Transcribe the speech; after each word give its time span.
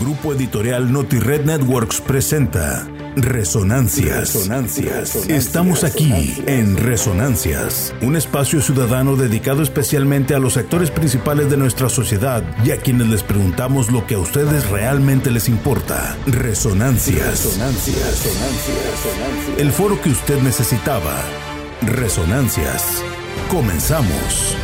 Grupo 0.00 0.32
Editorial 0.34 0.92
NotiRed 0.92 1.44
Networks 1.44 2.00
presenta 2.00 2.86
Resonancias. 3.16 4.34
Resonancias. 4.34 5.16
Estamos 5.26 5.84
aquí 5.84 6.34
en 6.46 6.76
Resonancias, 6.76 7.94
un 8.02 8.14
espacio 8.14 8.60
ciudadano 8.60 9.16
dedicado 9.16 9.62
especialmente 9.62 10.34
a 10.34 10.38
los 10.38 10.52
sectores 10.52 10.90
principales 10.90 11.50
de 11.50 11.56
nuestra 11.56 11.88
sociedad 11.88 12.42
y 12.62 12.72
a 12.72 12.76
quienes 12.76 13.08
les 13.08 13.22
preguntamos 13.22 13.90
lo 13.90 14.06
que 14.06 14.16
a 14.16 14.18
ustedes 14.18 14.68
realmente 14.68 15.30
les 15.30 15.48
importa. 15.48 16.14
Resonancias. 16.26 17.44
Resonancias. 17.44 18.26
El 19.56 19.72
foro 19.72 20.00
que 20.02 20.10
usted 20.10 20.40
necesitaba. 20.42 21.14
Resonancias. 21.80 23.02
Comenzamos. 23.50 24.56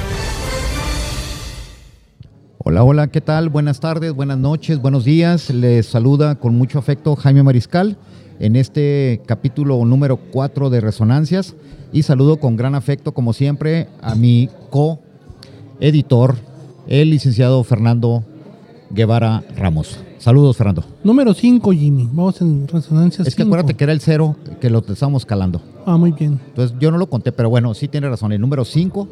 Hola, 2.64 2.84
hola, 2.84 3.08
¿qué 3.08 3.20
tal? 3.20 3.48
Buenas 3.48 3.80
tardes, 3.80 4.12
buenas 4.12 4.38
noches, 4.38 4.80
buenos 4.80 5.04
días. 5.04 5.50
Les 5.50 5.84
saluda 5.84 6.36
con 6.36 6.56
mucho 6.56 6.78
afecto 6.78 7.16
Jaime 7.16 7.42
Mariscal 7.42 7.96
en 8.38 8.54
este 8.54 9.20
capítulo 9.26 9.84
número 9.84 10.16
4 10.16 10.70
de 10.70 10.80
Resonancias 10.80 11.56
y 11.92 12.04
saludo 12.04 12.36
con 12.36 12.56
gran 12.56 12.76
afecto, 12.76 13.14
como 13.14 13.32
siempre, 13.32 13.88
a 14.00 14.14
mi 14.14 14.48
co-editor, 14.70 16.36
el 16.86 17.10
licenciado 17.10 17.64
Fernando 17.64 18.22
Guevara 18.90 19.42
Ramos. 19.56 19.98
Saludos, 20.18 20.56
Fernando. 20.56 20.84
Número 21.02 21.34
5, 21.34 21.72
Jimmy. 21.72 22.08
Vamos 22.12 22.40
en 22.42 22.68
Resonancias 22.68 23.26
Es 23.26 23.34
que 23.34 23.42
acuérdate 23.42 23.74
que 23.74 23.82
era 23.82 23.92
el 23.92 24.00
cero 24.00 24.36
que 24.60 24.70
lo 24.70 24.84
estamos 24.86 25.26
calando. 25.26 25.60
Ah, 25.84 25.96
muy 25.96 26.12
bien. 26.12 26.38
Entonces 26.46 26.76
yo 26.78 26.92
no 26.92 26.98
lo 26.98 27.08
conté, 27.08 27.32
pero 27.32 27.50
bueno, 27.50 27.74
sí 27.74 27.88
tiene 27.88 28.08
razón. 28.08 28.30
El 28.30 28.40
número 28.40 28.64
5 28.64 29.08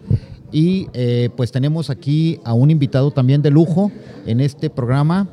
y 0.52 0.88
eh, 0.92 1.30
pues 1.36 1.52
tenemos 1.52 1.90
aquí 1.90 2.40
a 2.44 2.54
un 2.54 2.70
invitado 2.70 3.10
también 3.10 3.42
de 3.42 3.50
lujo 3.50 3.90
en 4.26 4.40
este 4.40 4.70
programa, 4.70 5.28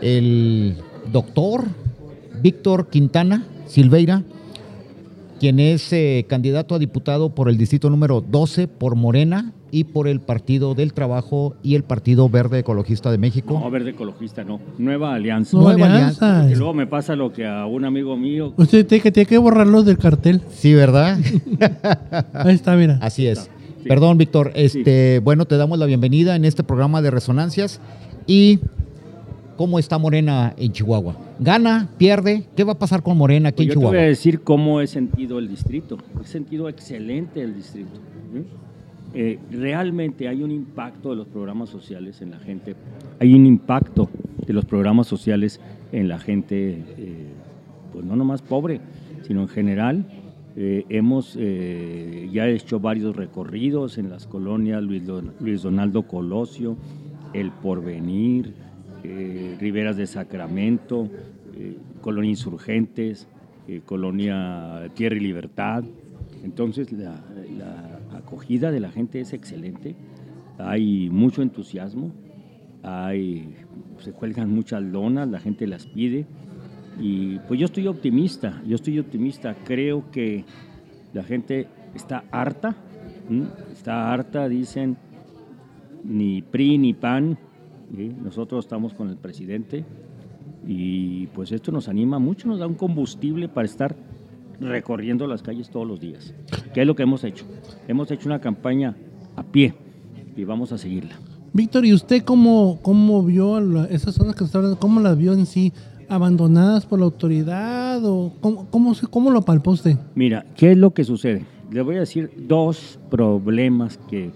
el 0.00 0.76
doctor 1.10 1.64
Víctor 2.42 2.88
Quintana 2.88 3.46
Silveira, 3.66 4.22
quien 5.40 5.58
es 5.60 5.92
eh, 5.92 6.26
candidato 6.28 6.74
a 6.74 6.78
diputado 6.78 7.34
por 7.34 7.48
el 7.48 7.56
distrito 7.56 7.88
número 7.90 8.20
12 8.20 8.68
por 8.68 8.96
Morena 8.96 9.52
y 9.72 9.84
por 9.84 10.06
el 10.06 10.20
Partido 10.20 10.74
del 10.74 10.92
Trabajo 10.92 11.56
y 11.62 11.74
el 11.74 11.82
Partido 11.82 12.28
Verde 12.28 12.58
Ecologista 12.58 13.10
de 13.10 13.18
México. 13.18 13.58
No, 13.58 13.70
Verde 13.70 13.90
Ecologista, 13.90 14.44
no. 14.44 14.60
Nueva 14.78 15.14
Alianza. 15.14 15.56
Nueva, 15.56 15.72
Nueva 15.72 15.94
Alianza. 15.94 16.48
Y 16.50 16.54
luego 16.54 16.74
me 16.74 16.86
pasa 16.86 17.16
lo 17.16 17.32
que 17.32 17.46
a 17.46 17.64
un 17.64 17.84
amigo 17.84 18.16
mío. 18.16 18.52
Usted 18.56 18.86
tiene 18.86 19.02
que, 19.02 19.10
tiene 19.10 19.26
que 19.26 19.38
borrarlos 19.38 19.86
del 19.86 19.98
cartel. 19.98 20.42
Sí, 20.50 20.74
¿verdad? 20.74 21.18
Ahí 22.34 22.54
está, 22.54 22.76
mira. 22.76 22.98
Así 23.00 23.26
es. 23.26 23.50
Sí. 23.82 23.88
Perdón, 23.88 24.18
Víctor. 24.18 24.52
Este, 24.54 25.18
bueno, 25.20 25.44
te 25.46 25.56
damos 25.56 25.78
la 25.78 25.86
bienvenida 25.86 26.36
en 26.36 26.44
este 26.44 26.62
programa 26.62 27.02
de 27.02 27.10
resonancias. 27.10 27.80
Y 28.26 28.60
cómo 29.56 29.78
está 29.78 29.98
Morena 29.98 30.54
en 30.56 30.72
Chihuahua. 30.72 31.16
¿Gana? 31.40 31.88
¿Pierde? 31.98 32.44
¿Qué 32.56 32.64
va 32.64 32.72
a 32.72 32.78
pasar 32.78 33.02
con 33.02 33.16
Morena 33.16 33.50
aquí 33.50 33.64
Pues 33.64 33.68
yo 33.68 33.72
en 33.74 33.78
te 33.80 33.84
voy 33.84 33.86
a 33.86 33.90
Chihuahua? 33.90 34.08
decir 34.08 34.40
cómo 34.42 34.80
he 34.80 34.86
sentido 34.86 35.38
el 35.38 35.48
distrito. 35.48 35.98
He 36.20 36.26
sentido 36.26 36.68
excelente 36.68 37.42
el 37.42 37.54
distrito. 37.54 37.90
¿sí? 38.32 38.44
Eh, 39.14 39.38
realmente 39.50 40.28
hay 40.28 40.42
un 40.42 40.50
impacto 40.50 41.10
de 41.10 41.16
los 41.16 41.26
programas 41.26 41.68
sociales 41.68 42.22
en 42.22 42.30
la 42.30 42.38
gente. 42.38 42.74
Hay 43.20 43.34
un 43.34 43.46
impacto 43.46 44.08
de 44.46 44.52
los 44.52 44.64
programas 44.64 45.06
sociales 45.06 45.60
en 45.92 46.08
la 46.08 46.18
gente, 46.18 46.82
eh, 46.96 47.26
pues 47.92 48.04
no 48.04 48.16
nomás 48.16 48.40
pobre, 48.42 48.80
sino 49.26 49.42
en 49.42 49.48
general. 49.48 50.06
Eh, 50.54 50.84
hemos 50.90 51.36
eh, 51.40 52.28
ya 52.30 52.46
hecho 52.46 52.78
varios 52.78 53.16
recorridos 53.16 53.96
en 53.96 54.10
las 54.10 54.26
colonias 54.26 54.82
Luis, 54.82 55.06
Don- 55.06 55.32
Luis 55.40 55.62
Donaldo 55.62 56.02
Colosio, 56.02 56.76
El 57.32 57.50
Porvenir, 57.50 58.52
eh, 59.02 59.56
Riberas 59.58 59.96
de 59.96 60.06
Sacramento, 60.06 61.08
Colonia 62.00 62.30
Insurgentes, 62.30 63.28
Colonia 63.84 64.90
Tierra 64.94 65.16
y 65.16 65.20
Libertad. 65.20 65.84
Entonces 66.44 66.92
la, 66.92 67.14
la 67.58 68.18
acogida 68.18 68.70
de 68.70 68.80
la 68.80 68.90
gente 68.90 69.20
es 69.20 69.32
excelente, 69.32 69.94
hay 70.58 71.08
mucho 71.10 71.42
entusiasmo, 71.42 72.10
hay, 72.82 73.54
se 73.98 74.12
cuelgan 74.12 74.50
muchas 74.50 74.82
lonas, 74.82 75.28
la 75.28 75.38
gente 75.40 75.66
las 75.66 75.86
pide 75.86 76.26
y 77.00 77.38
pues 77.40 77.58
yo 77.58 77.66
estoy 77.66 77.86
optimista, 77.86 78.62
yo 78.66 78.76
estoy 78.76 78.98
optimista, 78.98 79.56
creo 79.64 80.10
que 80.10 80.44
la 81.12 81.22
gente 81.22 81.68
está 81.94 82.24
harta, 82.30 82.76
está 83.72 84.12
harta, 84.12 84.48
dicen, 84.48 84.96
ni 86.04 86.42
PRI 86.42 86.78
ni 86.78 86.94
PAN, 86.94 87.38
nosotros 88.22 88.64
estamos 88.64 88.94
con 88.94 89.08
el 89.08 89.16
presidente 89.16 89.84
y 90.66 91.26
pues 91.28 91.52
esto 91.52 91.72
nos 91.72 91.88
anima 91.88 92.18
mucho, 92.18 92.48
nos 92.48 92.58
da 92.58 92.66
un 92.66 92.74
combustible 92.74 93.48
para 93.48 93.66
estar 93.66 93.96
recorriendo 94.60 95.26
las 95.26 95.42
calles 95.42 95.70
todos 95.70 95.86
los 95.86 96.00
días, 96.00 96.34
que 96.72 96.82
es 96.82 96.86
lo 96.86 96.94
que 96.94 97.02
hemos 97.02 97.24
hecho. 97.24 97.44
Hemos 97.88 98.10
hecho 98.10 98.28
una 98.28 98.40
campaña 98.40 98.96
a 99.36 99.42
pie 99.42 99.74
y 100.36 100.44
vamos 100.44 100.72
a 100.72 100.78
seguirla. 100.78 101.18
Víctor, 101.52 101.84
¿y 101.84 101.92
usted 101.92 102.22
cómo, 102.22 102.78
cómo 102.80 103.22
vio 103.22 103.58
esas 103.86 104.14
zonas 104.14 104.34
que 104.34 104.46
se 104.46 104.56
hablando? 104.56 104.78
¿Cómo 104.78 105.00
las 105.00 105.18
vio 105.18 105.34
en 105.34 105.44
sí? 105.44 105.72
¿Abandonadas 106.12 106.84
por 106.84 106.98
la 106.98 107.06
autoridad? 107.06 108.04
¿O 108.04 108.34
cómo, 108.42 108.66
cómo, 108.68 108.92
cómo 109.08 109.30
lo 109.30 109.40
palpó? 109.40 109.74
Mira, 110.14 110.44
¿qué 110.58 110.72
es 110.72 110.76
lo 110.76 110.90
que 110.92 111.04
sucede? 111.04 111.46
Le 111.70 111.80
voy 111.80 111.96
a 111.96 112.00
decir 112.00 112.30
dos 112.36 112.98
problemas 113.08 113.96
que, 114.10 114.30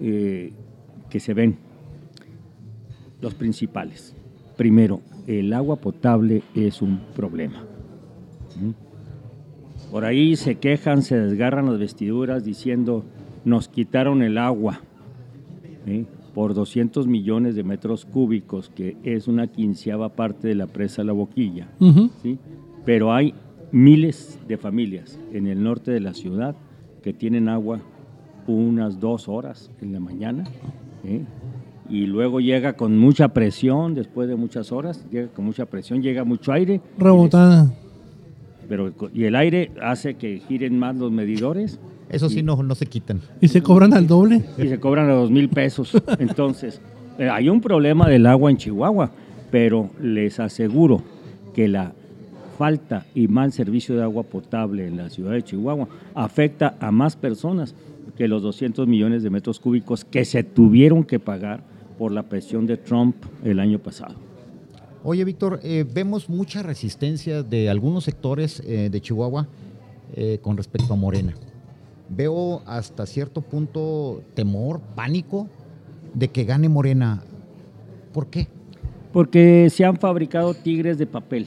eh, 0.00 0.52
que 1.08 1.18
se 1.18 1.32
ven, 1.32 1.56
los 3.22 3.32
principales. 3.32 4.14
Primero, 4.58 5.00
el 5.26 5.54
agua 5.54 5.76
potable 5.76 6.42
es 6.54 6.82
un 6.82 7.00
problema. 7.16 7.64
Por 9.90 10.04
ahí 10.04 10.36
se 10.36 10.56
quejan, 10.56 11.00
se 11.00 11.18
desgarran 11.18 11.70
las 11.70 11.78
vestiduras 11.78 12.44
diciendo, 12.44 13.06
nos 13.46 13.68
quitaron 13.68 14.20
el 14.20 14.36
agua. 14.36 14.82
Por 16.34 16.54
200 16.54 17.06
millones 17.06 17.54
de 17.56 17.64
metros 17.64 18.04
cúbicos, 18.04 18.68
que 18.70 18.96
es 19.02 19.28
una 19.28 19.46
quinceava 19.46 20.10
parte 20.10 20.48
de 20.48 20.54
la 20.54 20.66
presa 20.66 21.02
La 21.04 21.12
Boquilla. 21.12 21.68
¿sí? 22.22 22.38
Pero 22.84 23.12
hay 23.12 23.34
miles 23.72 24.38
de 24.48 24.56
familias 24.56 25.18
en 25.32 25.46
el 25.46 25.62
norte 25.62 25.90
de 25.90 26.00
la 26.00 26.14
ciudad 26.14 26.54
que 27.02 27.12
tienen 27.12 27.48
agua 27.48 27.80
unas 28.46 28.98
dos 28.98 29.28
horas 29.28 29.70
en 29.82 29.92
la 29.92 30.00
mañana 30.00 30.44
¿sí? 31.04 31.22
y 31.90 32.06
luego 32.06 32.40
llega 32.40 32.74
con 32.74 32.96
mucha 32.98 33.28
presión 33.34 33.94
después 33.94 34.26
de 34.28 34.36
muchas 34.36 34.72
horas, 34.72 35.04
llega 35.10 35.28
con 35.28 35.44
mucha 35.44 35.66
presión, 35.66 36.00
llega 36.02 36.24
mucho 36.24 36.52
aire. 36.52 36.80
y 36.96 37.02
Rebotada. 37.02 37.64
les- 37.64 38.68
Pero, 38.68 38.92
y 39.12 39.24
el 39.24 39.34
aire 39.36 39.70
hace 39.82 40.14
que 40.14 40.40
giren 40.48 40.78
más 40.78 40.96
los 40.96 41.10
medidores 41.12 41.78
Eso 42.10 42.28
sí, 42.28 42.42
no, 42.42 42.62
no 42.62 42.74
se 42.74 42.86
quitan. 42.86 43.20
¿Y 43.40 43.48
se 43.48 43.62
cobran 43.62 43.92
al 43.92 44.06
doble? 44.06 44.44
y 44.56 44.68
se 44.68 44.80
cobran 44.80 45.10
a 45.10 45.14
dos 45.14 45.30
mil 45.30 45.48
pesos. 45.48 45.92
Entonces, 46.18 46.80
eh, 47.18 47.28
hay 47.28 47.48
un 47.48 47.60
problema 47.60 48.08
del 48.08 48.26
agua 48.26 48.50
en 48.50 48.56
Chihuahua, 48.56 49.10
pero 49.50 49.90
les 50.00 50.40
aseguro 50.40 51.02
que 51.54 51.68
la 51.68 51.92
falta 52.58 53.06
y 53.14 53.28
mal 53.28 53.52
servicio 53.52 53.94
de 53.96 54.02
agua 54.02 54.24
potable 54.24 54.86
en 54.86 54.96
la 54.96 55.10
ciudad 55.10 55.32
de 55.32 55.42
Chihuahua 55.42 55.88
afecta 56.14 56.76
a 56.80 56.90
más 56.90 57.14
personas 57.14 57.74
que 58.16 58.26
los 58.26 58.42
200 58.42 58.88
millones 58.88 59.22
de 59.22 59.30
metros 59.30 59.60
cúbicos 59.60 60.04
que 60.04 60.24
se 60.24 60.42
tuvieron 60.42 61.04
que 61.04 61.20
pagar 61.20 61.62
por 61.98 62.10
la 62.10 62.24
presión 62.24 62.66
de 62.66 62.76
Trump 62.76 63.16
el 63.44 63.60
año 63.60 63.78
pasado. 63.78 64.14
Oye, 65.04 65.24
Víctor, 65.24 65.60
eh, 65.62 65.84
vemos 65.88 66.28
mucha 66.28 66.62
resistencia 66.62 67.42
de 67.42 67.70
algunos 67.70 68.04
sectores 68.04 68.60
eh, 68.66 68.88
de 68.90 69.00
Chihuahua 69.00 69.46
eh, 70.16 70.38
con 70.42 70.56
respecto 70.56 70.92
a 70.92 70.96
Morena. 70.96 71.34
Veo 72.08 72.62
hasta 72.66 73.06
cierto 73.06 73.42
punto 73.42 74.22
temor, 74.34 74.80
pánico 74.94 75.48
de 76.14 76.28
que 76.28 76.44
gane 76.44 76.68
Morena. 76.68 77.22
¿Por 78.12 78.28
qué? 78.28 78.48
Porque 79.12 79.68
se 79.70 79.84
han 79.84 79.96
fabricado 79.96 80.54
tigres 80.54 80.98
de 80.98 81.06
papel, 81.06 81.46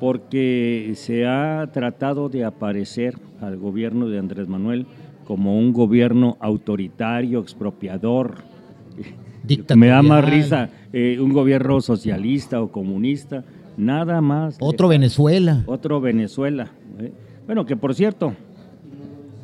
porque 0.00 0.92
se 0.94 1.26
ha 1.26 1.68
tratado 1.72 2.28
de 2.28 2.44
aparecer 2.44 3.18
al 3.40 3.56
gobierno 3.56 4.08
de 4.08 4.18
Andrés 4.18 4.48
Manuel 4.48 4.86
como 5.24 5.58
un 5.58 5.72
gobierno 5.72 6.36
autoritario, 6.40 7.40
expropiador. 7.40 8.44
Me 9.76 9.88
da 9.88 10.02
más 10.02 10.24
risa 10.28 10.70
eh, 10.92 11.18
un 11.20 11.32
gobierno 11.32 11.80
socialista 11.80 12.60
o 12.62 12.70
comunista, 12.70 13.44
nada 13.76 14.20
más. 14.20 14.56
Otro 14.60 14.88
Venezuela. 14.88 15.62
Otro 15.66 16.00
Venezuela. 16.00 16.70
¿eh? 16.98 17.12
Bueno, 17.46 17.64
que 17.66 17.76
por 17.76 17.94
cierto, 17.94 18.34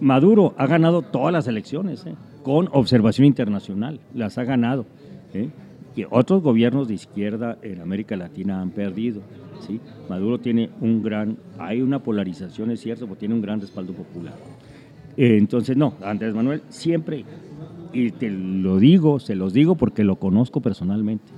Maduro 0.02 0.52
ha 0.58 0.66
ganado 0.66 1.02
todas 1.02 1.32
las 1.32 1.46
elecciones, 1.46 2.04
¿eh? 2.06 2.16
con 2.42 2.68
observación 2.72 3.24
internacional, 3.24 4.00
las 4.12 4.36
ha 4.36 4.42
ganado. 4.42 4.84
¿eh? 5.32 5.48
Que 5.94 6.08
otros 6.10 6.42
gobiernos 6.42 6.88
de 6.88 6.94
izquierda 6.94 7.56
en 7.62 7.80
América 7.80 8.16
Latina 8.16 8.60
han 8.60 8.70
perdido. 8.70 9.20
¿sí? 9.64 9.80
Maduro 10.10 10.40
tiene 10.40 10.70
un 10.80 11.04
gran, 11.04 11.36
hay 11.56 11.82
una 11.82 12.00
polarización, 12.00 12.72
es 12.72 12.80
cierto, 12.80 13.06
pero 13.06 13.16
tiene 13.16 13.36
un 13.36 13.42
gran 13.42 13.60
respaldo 13.60 13.92
popular. 13.92 14.34
Eh, 15.16 15.36
entonces, 15.38 15.76
no, 15.76 15.94
Andrés 16.02 16.34
Manuel 16.34 16.62
siempre, 16.68 17.24
y 17.92 18.10
te 18.10 18.28
lo 18.28 18.78
digo, 18.78 19.20
se 19.20 19.36
los 19.36 19.52
digo 19.52 19.76
porque 19.76 20.02
lo 20.02 20.16
conozco 20.16 20.60
personalmente, 20.60 21.30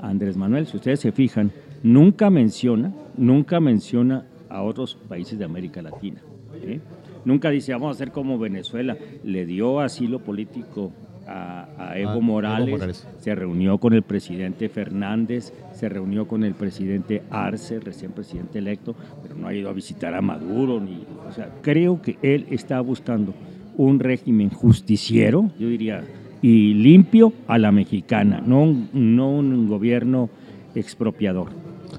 Andrés 0.00 0.38
Manuel. 0.38 0.66
Si 0.66 0.78
ustedes 0.78 1.00
se 1.00 1.12
fijan, 1.12 1.52
nunca 1.82 2.30
menciona, 2.30 2.94
nunca 3.18 3.60
menciona 3.60 4.24
a 4.48 4.62
otros 4.62 4.96
países 5.06 5.38
de 5.38 5.44
América 5.44 5.82
Latina. 5.82 6.22
¿eh? 6.62 6.80
Nunca 7.24 7.50
dice, 7.50 7.72
vamos 7.72 7.88
a 7.88 7.90
hacer 7.92 8.12
como 8.12 8.38
Venezuela. 8.38 8.96
Le 9.24 9.46
dio 9.46 9.80
asilo 9.80 10.20
político 10.20 10.92
a, 11.26 11.68
a 11.78 11.98
Evo, 11.98 12.10
Ah, 12.10 12.14
Evo 12.14 12.20
Morales, 12.22 12.70
Morales. 12.70 13.06
se 13.18 13.34
reunió 13.34 13.78
con 13.78 13.92
el 13.92 14.02
presidente 14.02 14.68
Fernández, 14.68 15.52
se 15.72 15.88
reunió 15.88 16.26
con 16.26 16.42
el 16.44 16.54
presidente 16.54 17.22
Arce, 17.30 17.78
recién 17.80 18.12
presidente 18.12 18.58
electo, 18.58 18.94
pero 19.22 19.34
no 19.36 19.46
ha 19.46 19.54
ido 19.54 19.68
a 19.68 19.72
visitar 19.72 20.14
a 20.14 20.20
Maduro. 20.22 20.80
Ni, 20.80 21.04
o 21.28 21.32
sea, 21.32 21.50
creo 21.62 22.02
que 22.02 22.16
él 22.22 22.46
está 22.50 22.80
buscando 22.80 23.34
un 23.76 24.00
régimen 24.00 24.50
justiciero, 24.50 25.50
yo 25.58 25.68
diría, 25.68 26.02
y 26.42 26.74
limpio 26.74 27.32
a 27.46 27.58
la 27.58 27.70
mexicana, 27.70 28.42
no 28.44 28.74
no 28.92 29.30
un 29.30 29.68
gobierno 29.68 30.30
expropiador. 30.74 31.48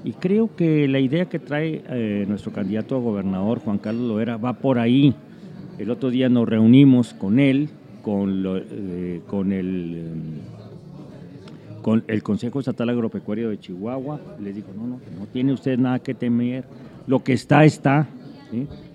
Y 0.04 0.12
creo 0.12 0.54
que 0.56 0.88
la 0.88 0.98
idea 0.98 1.26
que 1.28 1.38
trae 1.38 1.82
eh, 1.88 2.24
nuestro 2.28 2.52
candidato 2.52 2.96
a 2.96 2.98
gobernador, 2.98 3.60
Juan 3.60 3.78
Carlos 3.78 4.08
Loera, 4.08 4.36
va 4.36 4.54
por 4.54 4.78
ahí. 4.78 5.14
El 5.78 5.90
otro 5.90 6.10
día 6.10 6.28
nos 6.28 6.48
reunimos 6.48 7.14
con 7.14 7.38
él, 7.38 7.68
con, 8.02 8.42
eh, 8.46 9.20
con 9.28 9.52
el, 9.52 9.96
eh, 9.96 11.80
con 11.82 12.04
el 12.08 12.22
Consejo 12.22 12.58
Estatal 12.60 12.88
Agropecuario 12.90 13.50
de 13.50 13.58
Chihuahua. 13.58 14.20
Le 14.40 14.52
digo, 14.52 14.68
no, 14.76 14.86
no, 14.86 15.00
no 15.18 15.26
tiene 15.32 15.52
usted 15.52 15.78
nada 15.78 15.98
que 16.00 16.14
temer. 16.14 16.64
Lo 17.06 17.22
que 17.22 17.32
está, 17.32 17.64
está. 17.64 18.08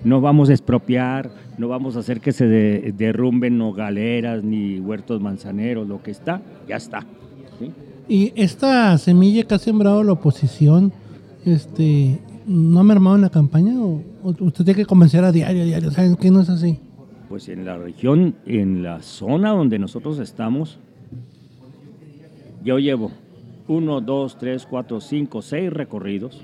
No 0.03 0.21
vamos 0.21 0.49
a 0.49 0.53
expropiar, 0.53 1.31
no 1.57 1.67
vamos 1.67 1.95
a 1.95 1.99
hacer 1.99 2.19
que 2.19 2.31
se 2.31 2.45
de- 2.45 2.93
derrumben 2.95 3.57
nogaleras 3.57 4.43
ni 4.43 4.79
huertos 4.79 5.19
manzaneros. 5.19 5.87
Lo 5.87 6.03
que 6.03 6.11
está, 6.11 6.41
ya 6.67 6.75
está. 6.75 6.99
¿sí? 7.59 7.71
Y 8.09 8.31
esta 8.35 8.97
semilla 8.97 9.43
que 9.43 9.55
ha 9.55 9.59
sembrado 9.59 10.01
la 10.03 10.13
oposición, 10.13 10.93
este, 11.45 12.19
¿no 12.45 12.79
ha 12.79 12.83
mermado 12.83 13.17
en 13.17 13.21
la 13.23 13.29
campaña? 13.29 13.73
¿O, 13.77 14.01
usted 14.23 14.63
tiene 14.63 14.75
que 14.75 14.85
convencer 14.85 15.25
a 15.25 15.31
diario, 15.31 15.63
a 15.63 15.65
diario? 15.65 15.91
¿Saben 15.91 16.15
que 16.15 16.31
no 16.31 16.41
es 16.41 16.49
así? 16.49 16.79
Pues 17.27 17.49
en 17.49 17.65
la 17.65 17.77
región, 17.77 18.35
en 18.45 18.81
la 18.81 19.01
zona 19.01 19.49
donde 19.49 19.77
nosotros 19.77 20.19
estamos, 20.19 20.79
yo 22.63 22.79
llevo 22.79 23.11
uno, 23.67 23.99
dos, 23.99 24.37
tres, 24.37 24.65
cuatro, 24.65 25.01
cinco, 25.01 25.41
seis 25.41 25.71
recorridos, 25.71 26.41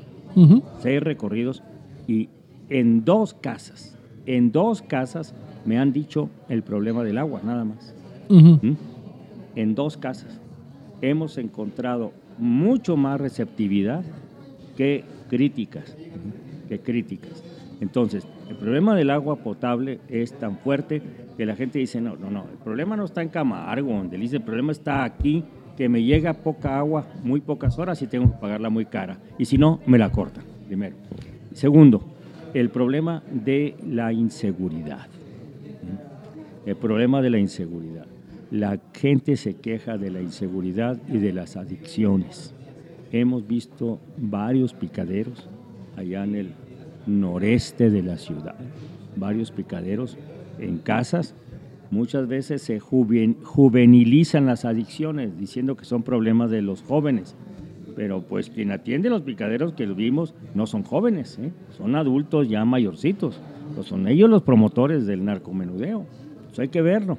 seis 0.81 1.01
recorridos, 1.01 1.63
y 2.05 2.27
en 2.69 3.05
dos 3.05 3.33
casas, 3.33 3.97
en 4.25 4.51
dos 4.51 4.81
casas 4.81 5.33
me 5.63 5.79
han 5.79 5.93
dicho 5.93 6.29
el 6.49 6.63
problema 6.63 7.03
del 7.03 7.17
agua, 7.17 7.39
nada 7.45 7.63
más. 7.63 7.95
¿Mm? 8.27 8.73
En 9.55 9.75
dos 9.75 9.95
casas 9.95 10.41
hemos 11.03 11.37
encontrado 11.37 12.13
mucho 12.37 12.95
más 12.95 13.19
receptividad 13.19 14.03
que 14.77 15.03
críticas, 15.29 15.95
que 16.69 16.79
críticas. 16.79 17.43
Entonces, 17.81 18.25
el 18.49 18.55
problema 18.55 18.95
del 18.95 19.09
agua 19.09 19.35
potable 19.35 19.99
es 20.07 20.31
tan 20.39 20.57
fuerte 20.57 21.01
que 21.35 21.45
la 21.45 21.55
gente 21.55 21.79
dice, 21.79 21.99
no, 21.99 22.15
no, 22.15 22.31
no, 22.31 22.45
el 22.49 22.57
problema 22.57 22.95
no 22.95 23.05
está 23.05 23.21
en 23.21 23.29
Camargo, 23.29 23.91
donde 23.93 24.17
dice, 24.17 24.37
el 24.37 24.43
problema 24.43 24.71
está 24.71 25.03
aquí, 25.03 25.43
que 25.75 25.89
me 25.89 26.03
llega 26.03 26.33
poca 26.33 26.77
agua, 26.77 27.05
muy 27.23 27.41
pocas 27.41 27.77
horas 27.79 28.01
y 28.01 28.07
tengo 28.07 28.31
que 28.31 28.37
pagarla 28.37 28.69
muy 28.69 28.85
cara. 28.85 29.17
Y 29.37 29.45
si 29.45 29.57
no, 29.57 29.81
me 29.85 29.97
la 29.97 30.09
cortan, 30.09 30.45
primero. 30.67 30.95
Segundo, 31.53 32.03
el 32.53 32.69
problema 32.69 33.23
de 33.29 33.75
la 33.85 34.13
inseguridad. 34.13 35.07
El 36.65 36.77
problema 36.77 37.21
de 37.21 37.29
la 37.29 37.39
inseguridad. 37.39 38.05
La 38.53 38.79
gente 38.93 39.35
se 39.35 39.55
queja 39.55 39.97
de 39.97 40.11
la 40.11 40.21
inseguridad 40.21 40.99
y 41.09 41.17
de 41.17 41.33
las 41.33 41.57
adicciones. 41.57 42.53
Hemos 43.11 43.47
visto 43.47 43.99
varios 44.15 44.75
picaderos 44.75 45.49
allá 45.97 46.23
en 46.23 46.35
el 46.35 46.49
noreste 47.07 47.89
de 47.89 48.03
la 48.03 48.17
ciudad, 48.17 48.53
varios 49.15 49.49
picaderos 49.49 50.19
en 50.59 50.77
casas. 50.77 51.33
Muchas 51.89 52.27
veces 52.27 52.61
se 52.61 52.79
juven- 52.79 53.41
juvenilizan 53.41 54.45
las 54.45 54.65
adicciones 54.65 55.35
diciendo 55.35 55.75
que 55.75 55.85
son 55.85 56.03
problemas 56.03 56.51
de 56.51 56.61
los 56.61 56.83
jóvenes. 56.83 57.35
Pero 57.95 58.21
pues 58.21 58.51
quien 58.51 58.71
atiende 58.71 59.09
los 59.09 59.23
picaderos 59.23 59.73
que 59.73 59.87
vimos 59.87 60.35
no 60.53 60.67
son 60.67 60.83
jóvenes, 60.83 61.39
¿eh? 61.41 61.51
son 61.75 61.95
adultos 61.95 62.47
ya 62.49 62.63
mayorcitos. 62.65 63.41
Pues 63.73 63.87
son 63.87 64.07
ellos 64.07 64.29
los 64.29 64.43
promotores 64.43 65.07
del 65.07 65.25
narcomenudeo. 65.25 66.05
Eso 66.51 66.61
hay 66.61 66.67
que 66.67 66.83
verlo. 66.83 67.17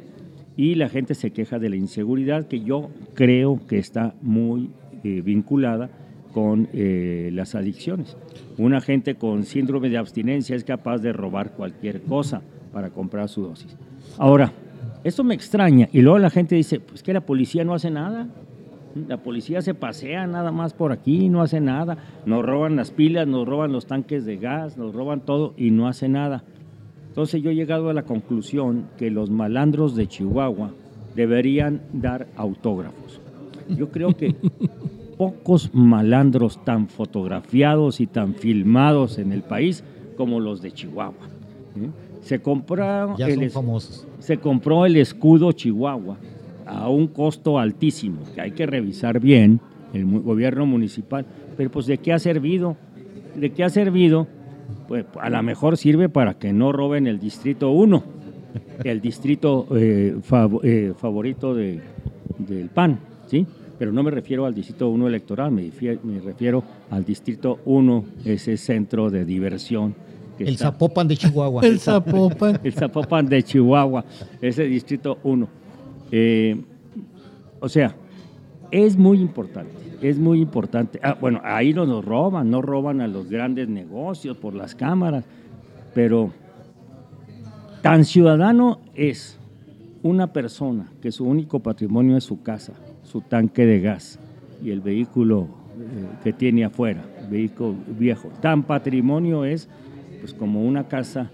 Y 0.56 0.76
la 0.76 0.88
gente 0.88 1.14
se 1.14 1.30
queja 1.30 1.58
de 1.58 1.68
la 1.68 1.76
inseguridad 1.76 2.46
que 2.46 2.60
yo 2.60 2.90
creo 3.14 3.60
que 3.66 3.78
está 3.78 4.14
muy 4.22 4.70
eh, 5.02 5.20
vinculada 5.20 5.90
con 6.32 6.68
eh, 6.72 7.30
las 7.32 7.54
adicciones. 7.54 8.16
Una 8.58 8.80
gente 8.80 9.14
con 9.14 9.44
síndrome 9.44 9.88
de 9.88 9.98
abstinencia 9.98 10.56
es 10.56 10.64
capaz 10.64 10.98
de 10.98 11.12
robar 11.12 11.52
cualquier 11.52 12.02
cosa 12.02 12.42
para 12.72 12.90
comprar 12.90 13.28
su 13.28 13.42
dosis. 13.42 13.76
Ahora, 14.18 14.52
esto 15.04 15.22
me 15.22 15.34
extraña 15.34 15.88
y 15.92 16.02
luego 16.02 16.18
la 16.18 16.30
gente 16.30 16.56
dice, 16.56 16.80
pues 16.80 17.02
que 17.02 17.12
la 17.12 17.20
policía 17.20 17.64
no 17.64 17.74
hace 17.74 17.90
nada. 17.90 18.28
La 19.08 19.16
policía 19.18 19.60
se 19.60 19.74
pasea 19.74 20.26
nada 20.26 20.52
más 20.52 20.72
por 20.72 20.92
aquí, 20.92 21.28
no 21.28 21.42
hace 21.42 21.60
nada. 21.60 21.98
Nos 22.26 22.44
roban 22.44 22.76
las 22.76 22.90
pilas, 22.90 23.26
nos 23.26 23.46
roban 23.46 23.72
los 23.72 23.86
tanques 23.86 24.24
de 24.24 24.36
gas, 24.36 24.76
nos 24.76 24.94
roban 24.94 25.20
todo 25.20 25.54
y 25.56 25.70
no 25.70 25.88
hace 25.88 26.08
nada. 26.08 26.44
Entonces 27.14 27.40
yo 27.44 27.50
he 27.50 27.54
llegado 27.54 27.90
a 27.90 27.94
la 27.94 28.02
conclusión 28.02 28.86
que 28.98 29.08
los 29.08 29.30
malandros 29.30 29.94
de 29.94 30.08
Chihuahua 30.08 30.72
deberían 31.14 31.80
dar 31.92 32.26
autógrafos. 32.34 33.20
Yo 33.68 33.90
creo 33.92 34.16
que 34.16 34.34
pocos 35.16 35.70
malandros 35.72 36.64
tan 36.64 36.88
fotografiados 36.88 38.00
y 38.00 38.08
tan 38.08 38.34
filmados 38.34 39.18
en 39.18 39.30
el 39.30 39.42
país 39.42 39.84
como 40.16 40.40
los 40.40 40.60
de 40.60 40.72
Chihuahua. 40.72 41.28
Se 42.20 42.40
compraron 42.42 43.16
Ya 43.16 43.32
son 43.32 43.48
famosos. 43.50 44.08
se 44.18 44.38
compró 44.38 44.84
el 44.84 44.96
escudo 44.96 45.52
Chihuahua 45.52 46.16
a 46.66 46.88
un 46.88 47.06
costo 47.06 47.60
altísimo, 47.60 48.22
que 48.34 48.40
hay 48.40 48.50
que 48.50 48.66
revisar 48.66 49.20
bien 49.20 49.60
el 49.92 50.04
gobierno 50.20 50.66
municipal, 50.66 51.24
pero 51.56 51.70
pues 51.70 51.86
¿de 51.86 51.98
qué 51.98 52.12
ha 52.12 52.18
servido? 52.18 52.76
¿De 53.36 53.52
qué 53.52 53.62
ha 53.62 53.68
servido? 53.68 54.26
Pues 54.88 55.04
a 55.20 55.30
lo 55.30 55.42
mejor 55.42 55.76
sirve 55.76 56.08
para 56.08 56.34
que 56.34 56.52
no 56.52 56.72
roben 56.72 57.06
el 57.06 57.18
distrito 57.18 57.70
1, 57.70 58.02
el 58.84 59.00
distrito 59.00 59.66
eh, 59.76 60.14
fav- 60.28 60.60
eh, 60.62 60.92
favorito 60.96 61.54
de- 61.54 61.80
del 62.38 62.68
PAN, 62.68 62.98
¿sí? 63.26 63.46
Pero 63.78 63.92
no 63.92 64.02
me 64.02 64.10
refiero 64.10 64.44
al 64.46 64.54
distrito 64.54 64.88
1 64.90 65.08
electoral, 65.08 65.50
me, 65.50 65.62
fie- 65.72 65.98
me 66.02 66.20
refiero 66.20 66.62
al 66.90 67.04
distrito 67.04 67.58
1, 67.64 68.04
ese 68.24 68.56
centro 68.56 69.10
de 69.10 69.24
diversión. 69.24 69.94
que 70.36 70.44
El 70.44 70.54
está- 70.54 70.66
Zapopan 70.72 71.06
de 71.08 71.16
Chihuahua. 71.16 71.62
El 71.66 71.78
Zapopan. 71.78 72.60
el 72.64 72.72
Zapopan 72.74 73.26
de 73.26 73.42
Chihuahua, 73.42 74.04
ese 74.42 74.64
distrito 74.64 75.18
1. 75.22 75.48
Eh, 76.10 76.56
o 77.60 77.68
sea, 77.68 77.94
es 78.74 78.96
muy 78.96 79.20
importante, 79.20 79.70
es 80.02 80.18
muy 80.18 80.40
importante. 80.40 80.98
Ah, 81.00 81.16
bueno, 81.20 81.40
ahí 81.44 81.72
no 81.72 81.86
nos 81.86 82.04
roban, 82.04 82.50
no 82.50 82.60
roban 82.60 83.00
a 83.00 83.06
los 83.06 83.30
grandes 83.30 83.68
negocios 83.68 84.36
por 84.36 84.52
las 84.52 84.74
cámaras, 84.74 85.24
pero 85.94 86.32
tan 87.82 88.04
ciudadano 88.04 88.80
es 88.96 89.38
una 90.02 90.32
persona 90.32 90.90
que 91.00 91.12
su 91.12 91.24
único 91.24 91.60
patrimonio 91.60 92.16
es 92.16 92.24
su 92.24 92.42
casa, 92.42 92.72
su 93.04 93.20
tanque 93.20 93.64
de 93.64 93.80
gas 93.80 94.18
y 94.60 94.72
el 94.72 94.80
vehículo 94.80 95.46
eh, 95.78 96.06
que 96.24 96.32
tiene 96.32 96.64
afuera, 96.64 97.04
vehículo 97.30 97.76
viejo. 97.96 98.28
Tan 98.40 98.64
patrimonio 98.64 99.44
es 99.44 99.68
pues 100.20 100.34
como 100.34 100.64
una 100.64 100.88
casa 100.88 101.30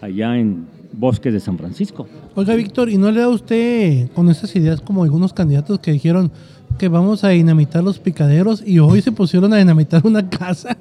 allá 0.00 0.38
en 0.38 0.68
Bosque 0.92 1.32
de 1.32 1.40
San 1.40 1.58
Francisco. 1.58 2.06
Oiga, 2.36 2.54
Víctor, 2.54 2.88
¿y 2.88 2.98
no 2.98 3.10
le 3.10 3.20
da 3.20 3.28
usted 3.28 4.10
con 4.12 4.30
esas 4.30 4.54
ideas 4.54 4.80
como 4.80 5.02
algunos 5.02 5.32
candidatos 5.32 5.80
que 5.80 5.90
dijeron 5.90 6.30
que 6.78 6.88
vamos 6.88 7.24
a 7.24 7.28
dinamitar 7.30 7.84
los 7.84 7.98
picaderos 7.98 8.62
y 8.66 8.78
hoy 8.78 9.00
se 9.00 9.12
pusieron 9.12 9.52
a 9.52 9.56
dinamitar 9.56 10.02
una 10.04 10.28
casa 10.28 10.76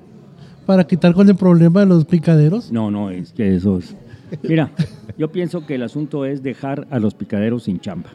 para 0.66 0.86
quitar 0.86 1.14
con 1.14 1.30
el 1.30 1.36
problema 1.36 1.82
de 1.82 1.86
los 1.86 2.06
picaderos? 2.06 2.72
No, 2.72 2.90
no, 2.90 3.10
es 3.10 3.32
que 3.32 3.56
eso 3.56 3.78
es. 3.78 3.96
Mira, 4.44 4.72
yo 5.18 5.32
pienso 5.32 5.66
que 5.66 5.76
el 5.76 5.84
asunto 5.84 6.26
es 6.26 6.42
dejar 6.42 6.88
a 6.90 7.00
los 7.00 7.14
picaderos 7.14 7.64
sin 7.64 7.80
chamba. 7.80 8.10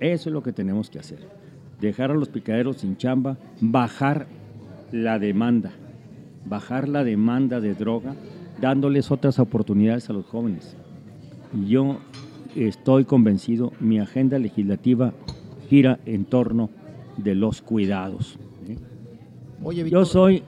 Eso 0.00 0.30
es 0.30 0.32
lo 0.32 0.42
que 0.42 0.52
tenemos 0.52 0.90
que 0.90 0.98
hacer. 0.98 1.18
Dejar 1.80 2.10
a 2.10 2.14
los 2.14 2.28
picaderos 2.28 2.78
sin 2.78 2.96
chamba, 2.96 3.36
bajar 3.60 4.26
la 4.90 5.18
demanda, 5.18 5.72
bajar 6.46 6.88
la 6.88 7.04
demanda 7.04 7.60
de 7.60 7.74
droga, 7.74 8.14
dándoles 8.60 9.10
otras 9.10 9.38
oportunidades 9.38 10.08
a 10.08 10.12
los 10.12 10.26
jóvenes. 10.26 10.76
Yo 11.66 11.98
estoy 12.56 13.04
convencido, 13.04 13.72
mi 13.80 13.98
agenda 13.98 14.38
legislativa 14.38 15.12
gira 15.68 15.98
en 16.06 16.24
torno 16.24 16.70
de 17.18 17.34
los 17.34 17.60
cuidados. 17.60 18.38
¿eh? 18.68 18.76
Oye, 19.62 19.78
Yo 19.78 19.84
Víctor, 19.84 20.06
soy, 20.06 20.42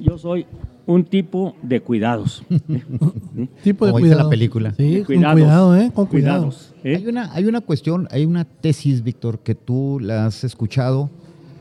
yo 0.00 0.18
soy 0.18 0.46
un 0.86 1.04
tipo 1.04 1.54
de 1.62 1.80
cuidados. 1.80 2.42
Tipo 3.62 3.86
de 3.86 3.92
Como 3.92 3.98
dice 3.98 4.08
cuidado. 4.10 4.22
la 4.24 4.30
película. 4.30 4.74
Sí, 4.74 5.02
Cuidados, 5.04 5.32
con 5.34 5.42
cuidado, 5.42 5.76
¿eh? 5.76 5.90
Con 5.94 6.06
cuidados, 6.06 6.74
¿eh? 6.84 6.96
Hay 6.96 7.06
una, 7.06 7.32
hay 7.34 7.44
una 7.44 7.60
cuestión, 7.60 8.08
hay 8.10 8.24
una 8.26 8.44
tesis, 8.44 9.02
Víctor, 9.02 9.40
que 9.40 9.54
tú 9.54 9.98
la 10.00 10.26
has 10.26 10.44
escuchado 10.44 11.10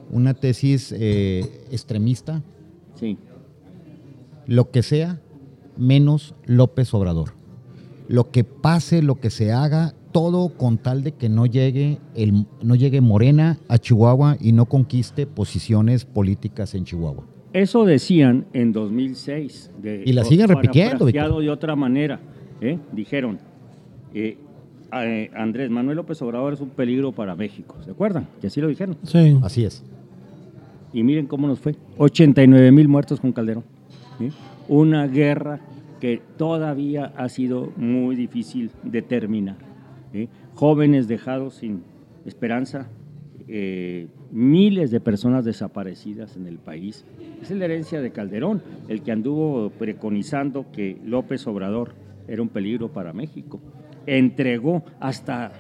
una 0.10 0.34
tesis 0.34 0.94
eh, 0.98 1.66
extremista, 1.72 2.42
Sí. 2.96 3.18
lo 4.48 4.72
que 4.72 4.82
sea, 4.82 5.20
menos 5.78 6.34
López 6.46 6.94
Obrador. 6.94 7.34
Lo 8.08 8.32
que 8.32 8.44
pase, 8.46 9.02
lo 9.02 9.16
que 9.20 9.30
se 9.30 9.52
haga, 9.52 9.94
todo 10.12 10.50
con 10.50 10.78
tal 10.78 11.04
de 11.04 11.12
que 11.14 11.30
no 11.30 11.46
llegue, 11.46 12.00
el, 12.16 12.46
no 12.62 12.76
llegue 12.76 13.02
Morena 13.02 13.58
a 13.68 13.78
Chihuahua 13.78 14.38
y 14.40 14.52
no 14.52 14.66
conquiste 14.66 15.28
posiciones 15.28 16.06
políticas 16.06 16.74
en 16.76 16.86
Chihuahua. 16.86 17.24
Eso 17.54 17.86
decían 17.86 18.46
en 18.54 18.72
2006. 18.74 19.72
de- 19.82 20.04
Y 20.06 20.14
la 20.14 20.24
siguen 20.24 20.48
repitiendo, 20.48 21.06
de 21.06 21.50
otra 21.50 21.76
manera. 21.76 22.20
¿eh? 22.62 22.78
Dijeron, 22.92 23.40
eh, 24.14 24.38
eh, 24.94 25.32
Andrés 25.36 25.70
Manuel 25.70 25.98
López 25.98 26.22
Obrador 26.22 26.54
es 26.54 26.62
un 26.62 26.70
peligro 26.70 27.12
para 27.12 27.36
México. 27.36 27.76
¿Se 27.84 27.92
acuerdan? 27.92 28.28
Que 28.42 28.48
así 28.48 28.62
lo 28.62 28.68
dijeron. 28.68 28.98
Sí. 29.04 29.38
Así 29.44 29.64
es. 29.64 29.84
Y 30.94 31.04
miren 31.04 31.28
cómo 31.28 31.48
nos 31.48 31.60
fue. 31.60 31.76
89 31.98 32.72
mil 32.72 32.88
muertos 32.88 33.20
con 33.20 33.32
Calderón. 33.32 33.64
¿sí? 34.20 34.30
Una 34.68 35.08
guerra 35.08 35.60
que 36.00 36.22
todavía 36.38 37.12
ha 37.18 37.28
sido 37.30 37.72
muy 37.76 38.16
difícil 38.16 38.72
de 38.84 39.02
terminar. 39.02 39.58
Jóvenes 40.54 41.08
dejados 41.08 41.56
sin 41.56 41.84
esperanza, 42.26 42.90
eh, 43.48 44.08
miles 44.32 44.92
de 44.92 45.00
personas 45.00 45.46
desaparecidas 45.46 46.36
en 46.36 46.48
el 46.48 46.58
país. 46.58 47.06
Es 47.42 47.52
la 47.52 47.66
herencia 47.66 48.02
de 48.02 48.12
Calderón, 48.12 48.62
el 48.88 49.02
que 49.02 49.12
anduvo 49.12 49.70
preconizando 49.70 50.66
que 50.72 50.98
López 51.06 51.46
Obrador 51.48 51.94
era 52.28 52.42
un 52.42 52.50
peligro 52.50 52.92
para 52.92 53.14
México. 53.14 53.60
Entregó 54.06 54.84
hasta 55.00 55.52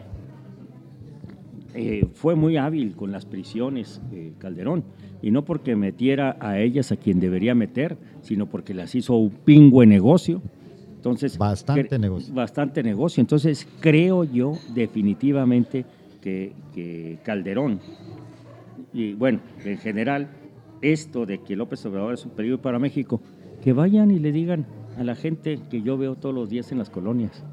eh, 1.79 2.07
fue 2.13 2.33
muy 2.33 2.57
hábil 2.57 2.95
con 2.95 3.11
las 3.11 3.25
prisiones 3.25 4.01
eh, 4.11 4.33
Calderón, 4.39 4.83
y 5.21 5.29
no 5.29 5.45
porque 5.45 5.75
metiera 5.75 6.35
a 6.39 6.59
ellas 6.59 6.91
a 6.91 6.97
quien 6.97 7.19
debería 7.19 7.53
meter, 7.53 7.97
sino 8.21 8.47
porque 8.47 8.73
las 8.73 8.95
hizo 8.95 9.15
un 9.15 9.29
pingüe 9.29 9.85
negocio. 9.85 10.41
Entonces, 11.07 11.37
Bastante 11.37 11.97
negocio. 11.97 12.33
Bastante 12.33 12.83
negocio. 12.83 13.21
Entonces, 13.21 13.67
creo 13.79 14.23
yo 14.23 14.57
definitivamente 14.73 15.85
que, 16.21 16.53
que 16.73 17.19
Calderón, 17.23 17.79
y 18.93 19.13
bueno, 19.13 19.39
en 19.63 19.77
general, 19.77 20.27
esto 20.81 21.25
de 21.25 21.39
que 21.39 21.55
López 21.55 21.85
Obrador 21.85 22.13
es 22.13 22.25
un 22.25 22.31
peligro 22.31 22.61
para 22.61 22.79
México, 22.79 23.21
que 23.63 23.73
vayan 23.73 24.11
y 24.11 24.19
le 24.19 24.31
digan 24.31 24.65
a 24.97 25.03
la 25.03 25.15
gente 25.15 25.59
que 25.69 25.81
yo 25.81 25.97
veo 25.97 26.15
todos 26.15 26.35
los 26.35 26.49
días 26.49 26.71
en 26.71 26.79
las 26.79 26.89
colonias. 26.89 27.43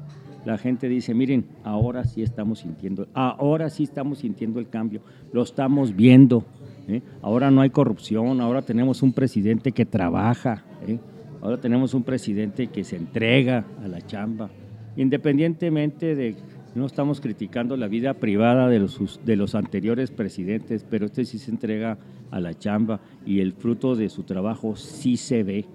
La 0.45 0.57
gente 0.57 0.87
dice, 0.87 1.13
miren, 1.13 1.45
ahora 1.63 2.03
sí 2.03 2.21
estamos 2.21 2.59
sintiendo, 2.59 3.07
ahora 3.13 3.69
sí 3.69 3.83
estamos 3.83 4.19
sintiendo 4.19 4.59
el 4.59 4.69
cambio, 4.69 5.01
lo 5.33 5.41
estamos 5.41 5.95
viendo. 5.95 6.43
¿eh? 6.87 7.01
Ahora 7.21 7.49
no 7.49 7.61
hay 7.61 7.71
corrupción, 7.71 8.41
ahora 8.41 8.61
tenemos 8.61 9.01
un 9.01 9.11
presidente 9.11 9.71
que 9.71 9.85
trabaja, 9.85 10.63
¿eh? 10.87 10.99
Ahora 11.45 11.61
tenemos 11.61 11.93
un 11.93 12.01
presidente 12.01 12.67
que 12.67 12.83
se 12.83 12.95
entrega 12.95 13.65
a 13.83 13.87
la 13.87 14.01
chamba, 14.01 14.49
independientemente 14.97 16.15
de, 16.15 16.35
no 16.73 16.87
estamos 16.87 17.21
criticando 17.21 17.77
la 17.77 17.87
vida 17.87 18.15
privada 18.15 18.67
de 18.67 18.79
los, 18.79 19.53
anteriores 19.55 20.09
presidentes, 20.09 20.83
pero 20.89 21.05
este 21.05 21.23
sí 21.23 21.37
se 21.37 21.51
entrega 21.51 21.99
a 22.31 22.39
la 22.39 22.55
chamba 22.55 22.99
y 23.27 23.41
el 23.41 23.53
fruto 23.53 23.95
de 23.95 24.09
su 24.09 24.23
trabajo 24.23 24.75
sí 24.75 25.17
se 25.17 25.43
ve. 25.43 25.65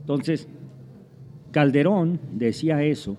Entonces, 0.00 0.46
Calderón 1.52 2.20
decía 2.32 2.82
eso 2.82 3.16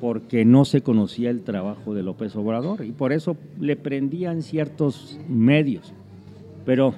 porque 0.00 0.44
no 0.44 0.64
se 0.64 0.80
conocía 0.80 1.30
el 1.30 1.42
trabajo 1.42 1.94
de 1.94 2.02
López 2.02 2.34
Obrador 2.34 2.84
y 2.84 2.90
por 2.90 3.12
eso 3.12 3.36
le 3.60 3.76
prendían 3.76 4.42
ciertos 4.42 5.20
medios. 5.28 5.92
Pero, 6.66 6.92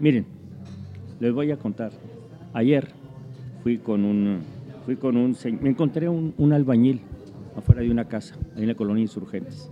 miren, 0.00 0.26
les 1.20 1.32
voy 1.32 1.52
a 1.52 1.56
contar. 1.56 1.92
Ayer 2.52 3.03
fui 3.64 3.78
con 3.78 4.04
un, 4.04 4.40
fui 4.84 4.96
con 4.96 5.16
un, 5.16 5.34
me 5.62 5.70
encontré 5.70 6.06
un, 6.06 6.34
un 6.36 6.52
albañil 6.52 7.00
afuera 7.56 7.80
de 7.80 7.90
una 7.90 8.04
casa, 8.04 8.36
en 8.56 8.68
la 8.68 8.74
colonia 8.74 9.00
Insurgentes, 9.00 9.70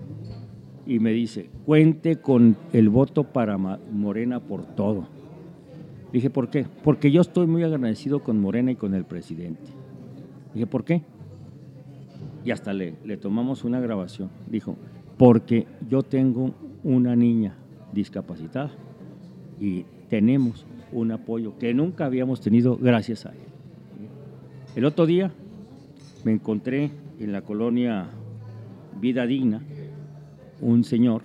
y 0.86 0.98
me 0.98 1.12
dice, 1.12 1.50
cuente 1.66 2.16
con 2.16 2.56
el 2.72 2.88
voto 2.88 3.24
para 3.24 3.58
Morena 3.58 4.40
por 4.40 4.64
todo. 4.64 5.08
Dije, 6.10 6.30
¿por 6.30 6.48
qué? 6.48 6.64
Porque 6.82 7.10
yo 7.10 7.20
estoy 7.20 7.46
muy 7.46 7.64
agradecido 7.64 8.22
con 8.22 8.40
Morena 8.40 8.72
y 8.72 8.76
con 8.76 8.94
el 8.94 9.04
presidente. 9.04 9.70
Dije, 10.54 10.66
¿por 10.66 10.84
qué? 10.84 11.02
Y 12.46 12.50
hasta 12.50 12.72
le, 12.72 12.94
le 13.04 13.18
tomamos 13.18 13.62
una 13.62 13.78
grabación. 13.78 14.30
Dijo, 14.48 14.76
porque 15.18 15.66
yo 15.88 16.02
tengo 16.02 16.54
una 16.82 17.14
niña 17.14 17.56
discapacitada 17.92 18.70
y 19.60 19.84
tenemos 20.08 20.64
un 20.92 21.12
apoyo 21.12 21.58
que 21.58 21.74
nunca 21.74 22.06
habíamos 22.06 22.40
tenido 22.40 22.78
gracias 22.78 23.26
a 23.26 23.32
él. 23.32 23.51
El 24.74 24.86
otro 24.86 25.04
día 25.04 25.30
me 26.24 26.32
encontré 26.32 26.90
en 27.18 27.32
la 27.32 27.42
colonia 27.42 28.08
Vida 28.98 29.26
Digna 29.26 29.60
un 30.62 30.82
señor 30.84 31.22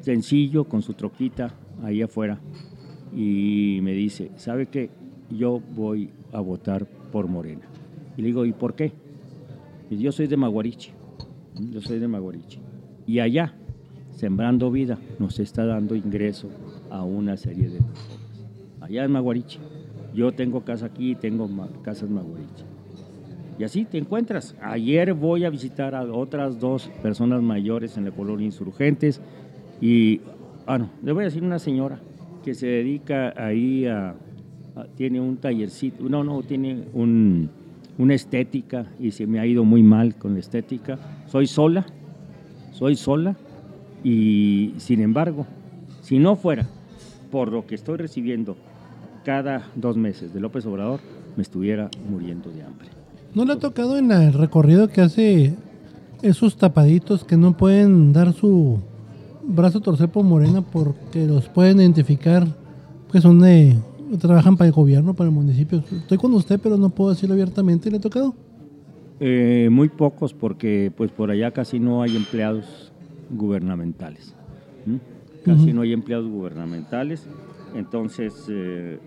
sencillo 0.00 0.64
con 0.64 0.82
su 0.82 0.94
troquita 0.94 1.54
ahí 1.82 2.02
afuera 2.02 2.40
y 3.14 3.78
me 3.82 3.92
dice, 3.92 4.32
¿sabe 4.36 4.66
qué? 4.66 4.90
Yo 5.30 5.60
voy 5.76 6.10
a 6.32 6.40
votar 6.40 6.86
por 6.86 7.28
Morena. 7.28 7.68
Y 8.16 8.22
le 8.22 8.28
digo, 8.28 8.44
¿y 8.44 8.52
por 8.52 8.74
qué? 8.74 8.92
Y 9.88 9.98
yo 9.98 10.10
soy 10.10 10.26
de 10.26 10.36
Maguariche, 10.36 10.92
yo 11.70 11.80
soy 11.80 12.00
de 12.00 12.08
Maguariche. 12.08 12.58
Y 13.06 13.20
allá, 13.20 13.54
Sembrando 14.10 14.72
Vida, 14.72 14.98
nos 15.20 15.38
está 15.38 15.64
dando 15.64 15.94
ingreso 15.94 16.50
a 16.90 17.04
una 17.04 17.36
serie 17.36 17.68
de 17.68 17.78
personas. 17.78 18.18
Allá 18.80 19.04
en 19.04 19.12
Maguariche. 19.12 19.60
Yo 20.14 20.32
tengo 20.32 20.62
casa 20.64 20.86
aquí, 20.86 21.14
tengo 21.14 21.48
ma- 21.48 21.68
casa 21.82 22.06
en. 22.06 22.64
Y 23.58 23.64
así 23.64 23.84
te 23.84 23.98
encuentras. 23.98 24.56
Ayer 24.62 25.12
voy 25.12 25.44
a 25.44 25.50
visitar 25.50 25.94
a 25.94 26.02
otras 26.04 26.58
dos 26.58 26.88
personas 27.02 27.42
mayores 27.42 27.96
en 27.96 28.06
la 28.06 28.10
colonia 28.10 28.46
Insurgentes. 28.46 29.20
Y, 29.80 30.20
ah, 30.66 30.78
no, 30.78 30.90
le 31.02 31.12
voy 31.12 31.22
a 31.22 31.26
decir 31.26 31.42
una 31.42 31.58
señora 31.58 32.00
que 32.42 32.54
se 32.54 32.66
dedica 32.66 33.34
ahí 33.36 33.86
a, 33.86 34.14
tiene 34.96 35.20
un 35.20 35.36
tallercito, 35.36 36.08
no, 36.08 36.24
no, 36.24 36.42
tiene 36.42 36.84
un, 36.94 37.50
una 37.98 38.14
estética 38.14 38.86
y 38.98 39.10
se 39.10 39.26
me 39.26 39.40
ha 39.40 39.46
ido 39.46 39.62
muy 39.64 39.82
mal 39.82 40.14
con 40.16 40.34
la 40.34 40.40
estética. 40.40 40.98
Soy 41.26 41.46
sola, 41.46 41.84
soy 42.72 42.96
sola 42.96 43.36
y 44.02 44.72
sin 44.78 45.02
embargo, 45.02 45.46
si 46.00 46.18
no 46.18 46.34
fuera 46.34 46.66
por 47.30 47.52
lo 47.52 47.66
que 47.66 47.74
estoy 47.74 47.98
recibiendo 47.98 48.56
cada 49.24 49.68
dos 49.74 49.96
meses 49.96 50.32
de 50.32 50.40
López 50.40 50.66
Obrador, 50.66 51.00
me 51.36 51.42
estuviera 51.42 51.90
muriendo 52.10 52.50
de 52.50 52.62
hambre. 52.62 52.88
¿No 53.34 53.44
le 53.44 53.52
ha 53.52 53.58
tocado 53.58 53.96
en 53.96 54.10
el 54.10 54.32
recorrido 54.32 54.88
que 54.88 55.00
hace 55.00 55.54
esos 56.22 56.56
tapaditos 56.56 57.24
que 57.24 57.36
no 57.36 57.56
pueden 57.56 58.12
dar 58.12 58.32
su 58.32 58.78
brazo 59.42 59.80
torcer 59.80 60.08
por 60.08 60.24
Morena 60.24 60.62
porque 60.62 61.26
los 61.26 61.48
pueden 61.48 61.80
identificar 61.80 62.46
que 63.10 63.20
son 63.20 63.40
de 63.40 63.76
trabajan 64.18 64.56
para 64.56 64.68
el 64.68 64.74
gobierno, 64.74 65.14
para 65.14 65.28
el 65.28 65.34
municipio? 65.34 65.78
Estoy 65.90 66.18
con 66.18 66.34
usted, 66.34 66.58
pero 66.60 66.76
no 66.76 66.90
puedo 66.90 67.10
decirlo 67.10 67.34
abiertamente. 67.34 67.90
¿Le 67.90 67.98
ha 67.98 68.00
tocado? 68.00 68.34
Eh, 69.20 69.68
muy 69.70 69.88
pocos 69.88 70.32
porque 70.32 70.92
pues 70.96 71.10
por 71.10 71.30
allá 71.30 71.50
casi 71.50 71.78
no 71.78 72.02
hay 72.02 72.16
empleados 72.16 72.92
gubernamentales. 73.30 74.34
Casi 75.44 75.72
no 75.72 75.82
hay 75.82 75.92
empleados 75.92 76.28
gubernamentales. 76.28 77.26
Entonces, 77.74 78.46
eh, 78.48 78.98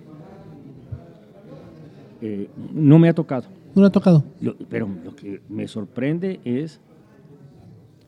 eh, 2.22 2.50
no 2.74 3.00
me 3.00 3.10
ha 3.10 3.14
tocado. 3.14 3.46
¿No 3.76 3.82
le 3.82 3.88
ha 3.88 3.92
tocado? 3.92 4.24
Lo- 4.42 4.56
pero 4.70 4.88
lo 5.04 5.16
que 5.16 5.42
me 5.50 5.68
sorprende 5.68 6.40
es 6.46 6.80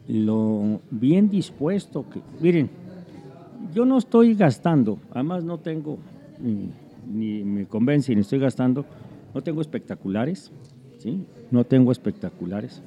lo 0.08 0.80
bien 0.92 1.30
dispuesto 1.30 2.06
que... 2.10 2.22
Miren, 2.40 2.70
yo 3.74 3.86
no 3.86 3.98
estoy 3.98 4.36
gastando, 4.36 5.00
además 5.12 5.44
no 5.44 5.58
tengo, 5.58 5.98
ni, 6.40 6.70
ni 7.12 7.44
me 7.44 7.66
convence 7.66 8.14
ni 8.14 8.22
estoy 8.22 8.40
gastando, 8.40 8.86
no 9.34 9.42
tengo 9.42 9.62
espectaculares, 9.62 10.52
¿sí? 11.00 11.26
No 11.52 11.64
tengo 11.64 11.92
espectaculares. 11.92 12.82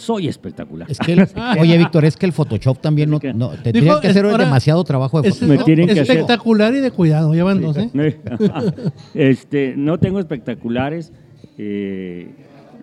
Soy 0.00 0.28
espectacular. 0.28 0.90
Es 0.90 0.98
que, 0.98 1.12
el- 1.12 1.28
oye, 1.60 1.76
Víctor, 1.78 2.04
es 2.04 2.16
que 2.16 2.26
el 2.26 2.32
Photoshop 2.32 2.78
también 2.80 3.10
no, 3.10 3.18
no- 3.34 3.50
te 3.50 3.72
Dijo, 3.72 3.84
tiene 3.84 4.00
que 4.00 4.08
hacer 4.08 4.24
ahora- 4.24 4.44
demasiado 4.44 4.82
trabajo 4.84 5.20
de 5.20 5.28
Es, 5.28 5.38
Photoshop. 5.38 5.58
Me 5.58 5.64
tienen 5.64 5.86
que 5.86 6.00
hacer- 6.00 6.16
espectacular 6.16 6.74
y 6.74 6.80
de 6.80 6.90
cuidado, 6.90 7.34
ya 7.34 7.44
van 7.44 7.60
dos, 7.60 7.76
¿eh? 7.76 7.90
este, 9.14 9.74
no 9.76 9.98
tengo 9.98 10.18
espectaculares. 10.18 11.12
eh, 11.58 12.28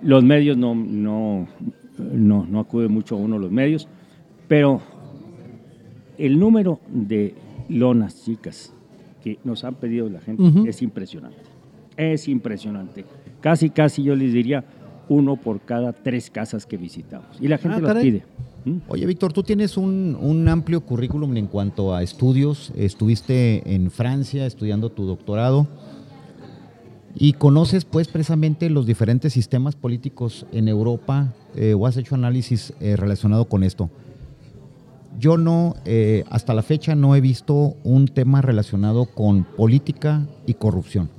los 0.04 0.24
medios 0.24 0.56
no, 0.58 0.76
no, 0.76 1.48
no, 1.98 2.46
no 2.48 2.60
acude 2.60 2.88
mucho 2.88 3.16
a 3.16 3.18
uno 3.18 3.40
los 3.40 3.52
medios, 3.52 3.88
pero 4.48 4.80
el 6.20 6.40
número 6.40 6.80
de 6.88 7.34
lonas 7.70 8.24
chicas 8.24 8.72
que 9.24 9.40
nos 9.44 9.64
han 9.64 9.74
pedido 9.76 10.08
la 10.10 10.20
gente 10.22 10.44
es 10.70 10.82
impresionante. 10.84 11.38
Es 11.98 12.28
impresionante. 12.28 13.06
Casi, 13.42 13.72
casi 13.72 14.04
yo 14.04 14.16
les 14.16 14.32
diría 14.34 14.64
uno 15.10 15.36
por 15.36 15.62
cada 15.62 15.94
tres 15.94 16.30
casas 16.30 16.66
que 16.66 16.78
visitamos. 16.78 17.28
Y 17.40 17.48
la 17.48 17.58
gente 17.58 17.78
Ah, 17.78 17.94
las 17.94 18.04
pide. 18.04 18.24
Oye, 18.90 19.06
Víctor, 19.06 19.32
tú 19.32 19.44
tienes 19.44 19.78
un, 19.78 20.18
un, 20.20 20.48
amplio 20.50 20.82
currículum 20.82 21.38
en 21.38 21.48
cuanto 21.48 21.96
a 21.96 22.04
estudios. 22.04 22.74
Estuviste 22.76 23.74
en 23.74 23.92
Francia 23.92 24.46
estudiando 24.46 24.90
tu 24.90 25.06
doctorado 25.06 25.68
y 27.20 27.34
conoces 27.34 27.86
pues 27.86 28.08
precisamente 28.08 28.70
los 28.70 28.86
diferentes 28.86 29.34
sistemas 29.34 29.76
políticos 29.76 30.46
en 30.52 30.68
Europa 30.68 31.34
eh, 31.56 31.74
o 31.74 31.88
has 31.88 31.98
hecho 31.98 32.16
análisis 32.16 32.74
eh, 32.80 32.96
relacionado 32.96 33.46
con 33.46 33.64
esto. 33.64 33.90
Yo 35.20 35.38
no, 35.38 35.76
eh, 35.86 36.26
hasta 36.30 36.54
la 36.54 36.62
fecha 36.62 36.94
no 36.94 37.16
he 37.16 37.22
visto 37.22 37.76
un 37.84 38.08
tema 38.08 38.42
relacionado 38.42 39.06
con 39.06 39.46
política 39.46 40.28
y 40.46 40.54
corrupción. 40.54 41.10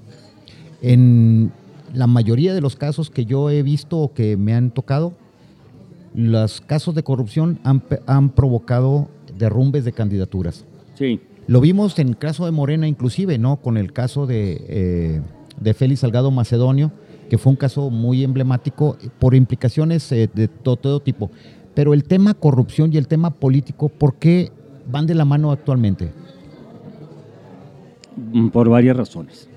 En 0.83 1.51
la 1.95 2.07
mayoría 2.07 2.55
de 2.55 2.61
los 2.61 2.77
casos 2.77 3.11
que 3.11 3.25
yo 3.25 3.51
he 3.51 3.63
visto 3.63 3.99
o 3.99 4.13
que 4.13 4.37
me 4.37 4.55
han 4.55 4.71
tocado, 4.71 5.15
los 6.15 6.61
casos 6.61 6.95
de 6.95 7.03
corrupción 7.03 7.61
han, 7.65 8.31
provocado 8.31 9.09
derrumbes 9.39 9.85
de 9.85 9.93
candidaturas. 9.93 10.65
Sí. 10.95 11.21
Lo 11.47 11.61
vimos 11.61 11.99
en 11.99 12.09
el 12.09 12.19
caso 12.19 12.45
de 12.45 12.51
Morena 12.51 12.89
inclusive, 12.89 13.39
¿no? 13.39 13.57
Con 13.57 13.77
el 13.77 13.93
caso 13.93 14.27
de, 14.27 15.23
de 15.61 15.75
Félix 15.75 16.01
Salgado 16.01 16.31
Macedonio, 16.31 16.93
que 17.31 17.39
fue 17.39 17.51
un 17.51 17.57
caso 17.57 17.91
muy 17.91 18.25
emblemático 18.25 18.97
por 19.19 19.35
implicaciones 19.35 20.09
de 20.11 20.49
todo 20.49 21.01
tipo. 21.01 21.31
Pero 21.75 21.95
el 21.95 22.05
tema 22.05 22.35
corrupción 22.35 22.93
y 22.93 22.97
el 22.97 23.07
tema 23.07 23.31
político, 23.31 23.89
¿por 23.89 24.17
qué 24.17 24.51
van 24.91 25.07
de 25.07 25.15
la 25.15 25.25
mano 25.25 25.53
actualmente? 25.53 26.11
Mm, 28.33 28.49
por 28.49 28.69
varias 28.69 28.97
razones. 28.97 29.48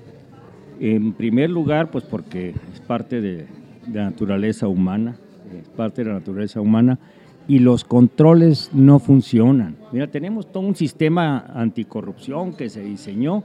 En 0.80 1.12
primer 1.12 1.50
lugar, 1.50 1.90
pues 1.90 2.04
porque 2.04 2.54
es 2.72 2.80
parte 2.80 3.20
de, 3.20 3.46
la 3.92 4.04
naturaleza 4.04 4.68
humana, 4.68 5.16
es 5.60 5.68
parte 5.68 6.02
de 6.02 6.08
la 6.08 6.14
naturaleza 6.14 6.60
humana 6.60 6.98
y 7.48 7.58
los 7.58 7.84
controles 7.84 8.70
no 8.72 8.98
funcionan. 8.98 9.76
Mira, 9.92 10.06
tenemos 10.06 10.50
todo 10.50 10.62
un 10.62 10.76
sistema 10.76 11.44
anticorrupción 11.54 12.54
que 12.54 12.68
se 12.68 12.82
diseñó, 12.82 13.42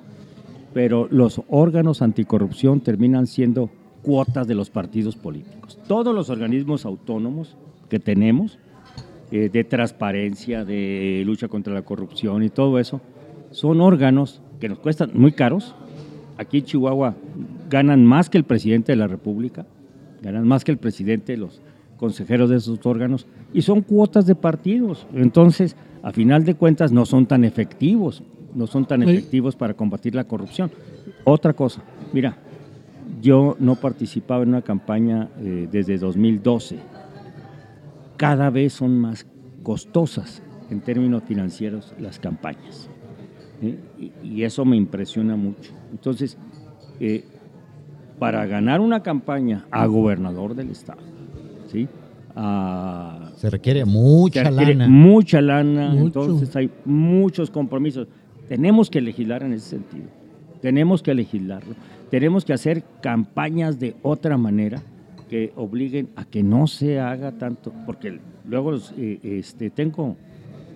pero 0.73 1.07
los 1.09 1.41
órganos 1.47 2.01
anticorrupción 2.01 2.81
terminan 2.81 3.25
siendo 3.25 3.69
cuotas 4.03 4.47
de 4.47 4.55
los 4.55 4.69
partidos 4.69 5.15
políticos. 5.15 5.79
Todos 5.87 6.13
los 6.13 6.29
organismos 6.29 6.85
autónomos 6.85 7.57
que 7.89 7.99
tenemos 7.99 8.59
eh, 9.31 9.49
de 9.51 9.63
transparencia, 9.63 10.63
de 10.63 11.23
lucha 11.25 11.47
contra 11.47 11.73
la 11.73 11.81
corrupción 11.81 12.43
y 12.43 12.49
todo 12.49 12.79
eso, 12.79 13.01
son 13.51 13.81
órganos 13.81 14.41
que 14.59 14.69
nos 14.69 14.79
cuestan 14.79 15.11
muy 15.13 15.31
caros. 15.31 15.75
Aquí 16.37 16.59
en 16.59 16.65
Chihuahua 16.65 17.15
ganan 17.69 18.05
más 18.05 18.29
que 18.29 18.37
el 18.37 18.43
presidente 18.43 18.91
de 18.91 18.97
la 18.97 19.07
República, 19.07 19.65
ganan 20.21 20.47
más 20.47 20.63
que 20.63 20.71
el 20.71 20.77
presidente, 20.77 21.37
los 21.37 21.61
consejeros 21.97 22.49
de 22.49 22.57
esos 22.57 22.85
órganos, 22.85 23.27
y 23.53 23.61
son 23.61 23.81
cuotas 23.81 24.25
de 24.25 24.35
partidos. 24.35 25.07
Entonces, 25.13 25.75
a 26.03 26.11
final 26.11 26.45
de 26.45 26.55
cuentas, 26.55 26.91
no 26.91 27.05
son 27.05 27.25
tan 27.25 27.43
efectivos, 27.43 28.23
no 28.53 28.67
son 28.67 28.85
tan 28.85 29.03
efectivos 29.03 29.55
para 29.55 29.73
combatir 29.73 30.15
la 30.15 30.25
corrupción. 30.25 30.71
Otra 31.23 31.53
cosa, 31.53 31.81
mira, 32.13 32.37
yo 33.21 33.55
no 33.59 33.75
participaba 33.75 34.43
en 34.43 34.49
una 34.49 34.61
campaña 34.61 35.29
eh, 35.39 35.67
desde 35.71 35.97
2012 35.97 36.77
cada 38.17 38.49
vez 38.49 38.73
son 38.73 38.99
más 38.99 39.25
costosas 39.63 40.41
en 40.69 40.81
términos 40.81 41.23
financieros 41.23 41.93
las 41.99 42.19
campañas. 42.19 42.89
¿Eh? 43.61 43.77
Y, 44.23 44.43
eso 44.43 44.65
me 44.65 44.77
impresiona 44.77 45.35
mucho. 45.35 45.71
Entonces, 45.91 46.37
eh, 46.99 47.23
para 48.19 48.45
ganar 48.45 48.81
una 48.81 49.03
campaña 49.03 49.65
a 49.71 49.85
gobernador 49.85 50.55
del 50.55 50.69
estado, 50.71 51.01
¿sí? 51.71 51.87
se 53.35 53.49
requiere 53.49 53.83
mucha 53.83 54.43
se 54.43 54.49
requiere 54.51 54.75
lana. 54.75 54.87
Mucha 54.87 55.41
lana, 55.41 55.95
entonces 55.95 56.55
hay 56.55 56.69
muchos 56.85 57.49
compromisos. 57.49 58.07
Tenemos 58.47 58.89
que 58.89 59.01
legislar 59.01 59.43
en 59.43 59.53
ese 59.53 59.69
sentido. 59.69 60.05
Tenemos 60.61 61.01
que 61.01 61.15
legislarlo. 61.15 61.75
Tenemos 62.11 62.45
que 62.45 62.53
hacer 62.53 62.83
campañas 63.01 63.79
de 63.79 63.95
otra 64.03 64.37
manera 64.37 64.81
que 65.29 65.51
obliguen 65.55 66.09
a 66.15 66.25
que 66.25 66.43
no 66.43 66.67
se 66.67 66.99
haga 66.99 67.33
tanto, 67.33 67.73
porque 67.85 68.19
luego 68.47 68.75
eh, 68.97 69.19
este, 69.23 69.69
tengo 69.69 70.15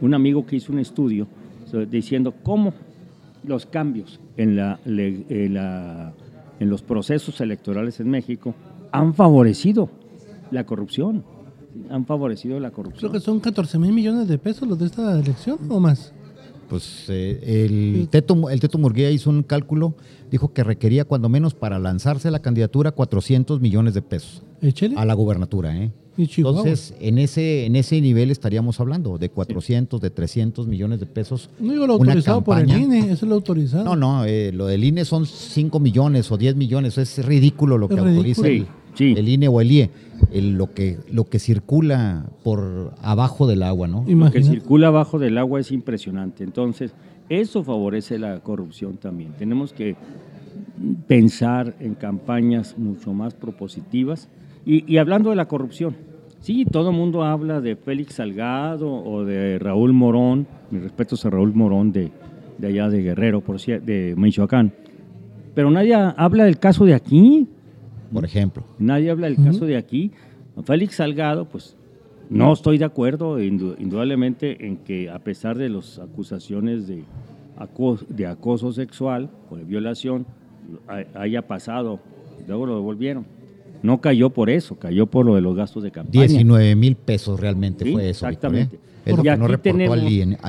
un 0.01 0.13
amigo 0.13 0.45
que 0.45 0.57
hizo 0.57 0.73
un 0.73 0.79
estudio 0.79 1.27
diciendo 1.89 2.33
cómo 2.43 2.73
los 3.43 3.65
cambios 3.65 4.19
en, 4.37 4.55
la, 4.55 4.79
en 4.85 6.69
los 6.69 6.81
procesos 6.81 7.41
electorales 7.41 7.99
en 7.99 8.09
México 8.09 8.53
han 8.91 9.13
favorecido 9.13 9.89
la 10.51 10.65
corrupción. 10.65 11.23
Han 11.89 12.05
favorecido 12.05 12.59
la 12.59 12.71
corrupción. 12.71 13.11
Creo 13.11 13.11
que 13.11 13.25
son 13.25 13.39
14 13.39 13.79
mil 13.79 13.93
millones 13.93 14.27
de 14.27 14.37
pesos 14.37 14.67
los 14.67 14.77
de 14.77 14.85
esta 14.85 15.17
elección 15.17 15.57
o 15.69 15.79
más. 15.79 16.13
Pues 16.67 17.05
eh, 17.09 17.65
el, 17.65 18.07
Teto, 18.09 18.49
el 18.49 18.59
Teto 18.61 18.77
Murguía 18.77 19.11
hizo 19.11 19.29
un 19.29 19.43
cálculo, 19.43 19.95
dijo 20.29 20.53
que 20.53 20.63
requería 20.63 21.03
cuando 21.03 21.27
menos 21.27 21.53
para 21.53 21.79
lanzarse 21.79 22.31
la 22.31 22.39
candidatura 22.39 22.91
400 22.91 23.59
millones 23.59 23.93
de 23.93 24.01
pesos. 24.01 24.43
A 24.95 25.05
la 25.05 25.13
gubernatura, 25.13 25.75
¿eh? 25.75 25.91
Entonces, 26.23 26.93
en 26.99 27.17
ese, 27.17 27.65
en 27.65 27.75
ese 27.75 27.99
nivel 28.01 28.31
estaríamos 28.31 28.79
hablando 28.79 29.17
de 29.17 29.29
400, 29.29 29.99
de 30.01 30.09
300 30.09 30.67
millones 30.67 30.99
de 30.99 31.05
pesos. 31.05 31.49
No 31.59 31.73
digo 31.73 31.87
lo 31.87 31.93
autorizado 31.93 32.43
por 32.43 32.59
el 32.59 32.69
INE, 32.69 33.11
eso 33.11 33.13
es 33.13 33.23
lo 33.23 33.35
autorizado. 33.35 33.83
No, 33.83 33.95
no, 33.95 34.25
eh, 34.25 34.51
lo 34.51 34.67
del 34.67 34.83
INE 34.83 35.05
son 35.05 35.25
5 35.25 35.79
millones 35.79 36.31
o 36.31 36.37
10 36.37 36.55
millones, 36.55 36.97
es 36.97 37.23
ridículo 37.25 37.77
lo 37.77 37.87
que 37.87 37.99
autoriza 37.99 38.47
el, 38.47 38.67
el, 38.99 39.29
INE 39.29 39.47
o 39.47 39.61
el 39.61 39.71
IE 39.71 39.89
lo, 40.33 40.73
que, 40.73 40.97
lo 41.11 41.25
que 41.25 41.39
circula 41.39 42.25
por 42.43 42.93
abajo 43.01 43.47
del 43.47 43.63
agua, 43.63 43.87
¿no? 43.87 44.05
Lo 44.07 44.31
que 44.31 44.43
circula 44.43 44.87
abajo 44.87 45.19
del 45.19 45.37
agua 45.37 45.59
es 45.59 45.71
impresionante. 45.71 46.43
Entonces, 46.43 46.93
eso 47.29 47.63
favorece 47.63 48.19
la 48.19 48.39
corrupción 48.39 48.97
también. 48.97 49.33
Tenemos 49.37 49.73
que 49.73 49.95
pensar 51.07 51.75
en 51.79 51.95
campañas 51.95 52.77
mucho 52.77 53.13
más 53.13 53.33
propositivas. 53.33 54.27
Y, 54.65 54.97
hablando 54.97 55.31
de 55.31 55.35
la 55.35 55.47
corrupción, 55.47 55.95
sí, 56.41 56.65
todo 56.65 56.89
el 56.89 56.95
mundo 56.95 57.23
habla 57.23 57.61
de 57.61 57.75
Félix 57.75 58.15
Salgado 58.15 58.91
o 58.91 59.23
de 59.23 59.57
Raúl 59.57 59.93
Morón, 59.93 60.47
mis 60.69 60.83
respetos 60.83 61.25
a 61.25 61.29
Raúl 61.29 61.53
Morón 61.53 61.91
de, 61.91 62.11
de 62.57 62.67
allá 62.67 62.89
de 62.89 63.01
Guerrero, 63.01 63.41
por 63.41 63.59
de 63.59 64.13
Michoacán, 64.17 64.73
pero 65.55 65.71
nadie 65.71 65.95
habla 65.95 66.45
del 66.45 66.59
caso 66.59 66.85
de 66.85 66.93
aquí, 66.93 67.47
por 68.13 68.25
ejemplo. 68.25 68.63
Nadie 68.79 69.11
habla 69.11 69.27
del 69.27 69.37
caso 69.37 69.65
de 69.65 69.77
aquí. 69.77 70.11
Félix 70.63 70.95
Salgado, 70.95 71.45
pues 71.45 71.77
no 72.29 72.53
estoy 72.53 72.77
de 72.77 72.85
acuerdo 72.85 73.41
indudablemente 73.41 74.65
en 74.65 74.77
que 74.77 75.09
a 75.09 75.19
pesar 75.19 75.57
de 75.57 75.69
las 75.69 75.99
acusaciones 75.99 76.87
de 76.87 77.03
acoso, 77.57 78.05
de 78.09 78.27
acoso 78.27 78.71
sexual 78.71 79.29
o 79.49 79.57
de 79.57 79.63
violación 79.63 80.25
haya 81.13 81.47
pasado, 81.47 81.99
luego 82.47 82.65
lo 82.65 82.75
devolvieron. 82.75 83.25
No 83.83 83.99
cayó 83.99 84.29
por 84.29 84.49
eso, 84.49 84.77
cayó 84.77 85.07
por 85.07 85.25
lo 85.25 85.35
de 85.35 85.41
los 85.41 85.55
gastos 85.55 85.83
de 85.83 85.91
campaña. 85.91 86.27
19 86.27 86.75
mil 86.75 86.95
pesos 86.95 87.39
realmente 87.39 87.91
fue 87.91 88.09
eso. 88.09 88.25
¿eh? 88.25 88.29
Exactamente. 88.29 88.79
y 89.05 89.27
aquí 89.27 89.57
tenemos, 89.61 89.99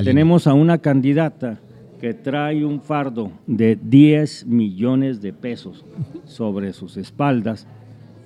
tenemos 0.04 0.46
a 0.46 0.54
una 0.54 0.78
candidata 0.78 1.58
que 2.00 2.14
trae 2.14 2.64
un 2.64 2.80
fardo 2.80 3.30
de 3.46 3.78
10 3.80 4.46
millones 4.46 5.22
de 5.22 5.32
pesos 5.32 5.84
sobre 6.26 6.72
sus 6.72 6.96
espaldas 6.96 7.66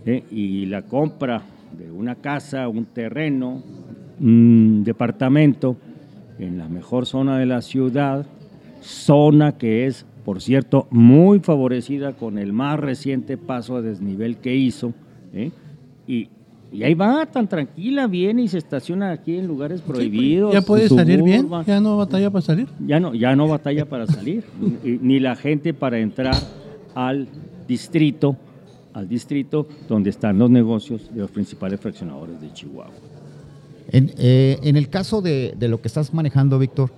¿eh? 0.06 0.24
y 0.30 0.64
la 0.64 0.82
compra 0.82 1.42
de 1.78 1.90
una 1.90 2.14
casa, 2.14 2.68
un 2.68 2.86
terreno, 2.86 3.62
un 4.18 4.82
departamento 4.82 5.76
en 6.38 6.58
la 6.58 6.68
mejor 6.68 7.06
zona 7.06 7.38
de 7.38 7.46
la 7.46 7.60
ciudad, 7.60 8.24
zona 8.80 9.58
que 9.58 9.86
es, 9.86 10.06
por 10.26 10.42
cierto, 10.42 10.88
muy 10.90 11.38
favorecida 11.38 12.12
con 12.12 12.36
el 12.36 12.52
más 12.52 12.78
reciente 12.78 13.38
paso 13.38 13.76
a 13.76 13.80
desnivel 13.80 14.36
que 14.36 14.54
hizo, 14.54 14.92
¿eh? 15.32 15.52
y 16.06 16.28
y 16.72 16.82
ahí 16.82 16.94
va, 16.94 17.24
tan 17.26 17.48
tranquila, 17.48 18.06
viene 18.06 18.42
y 18.42 18.48
se 18.48 18.58
estaciona 18.58 19.12
aquí 19.12 19.36
en 19.36 19.46
lugares 19.46 19.80
prohibidos. 19.80 20.52
ya 20.52 20.62
puede 20.62 20.88
salir 20.88 21.22
bien, 21.22 21.48
ya 21.64 21.80
no 21.80 21.96
batalla 21.96 22.30
para 22.30 22.42
salir. 22.42 22.68
Ya 22.84 22.98
no, 22.98 23.14
ya 23.14 23.36
no 23.36 23.46
batalla 23.48 23.86
para 23.86 24.06
salir, 24.06 24.44
ni 24.84 25.20
la 25.20 25.36
gente 25.36 25.72
para 25.72 25.98
entrar 25.98 26.34
al 26.94 27.28
distrito, 27.68 28.36
al 28.92 29.08
distrito 29.08 29.68
donde 29.88 30.10
están 30.10 30.38
los 30.38 30.50
negocios 30.50 31.08
de 31.14 31.20
los 31.20 31.30
principales 31.30 31.80
fraccionadores 31.80 32.40
de 32.40 32.52
Chihuahua. 32.52 32.92
En, 33.92 34.10
eh, 34.18 34.58
el 34.62 34.88
caso 34.88 35.22
de, 35.22 35.54
lo 35.60 35.80
que 35.80 35.86
estás 35.86 36.12
manejando, 36.12 36.58
Víctor, 36.58 36.90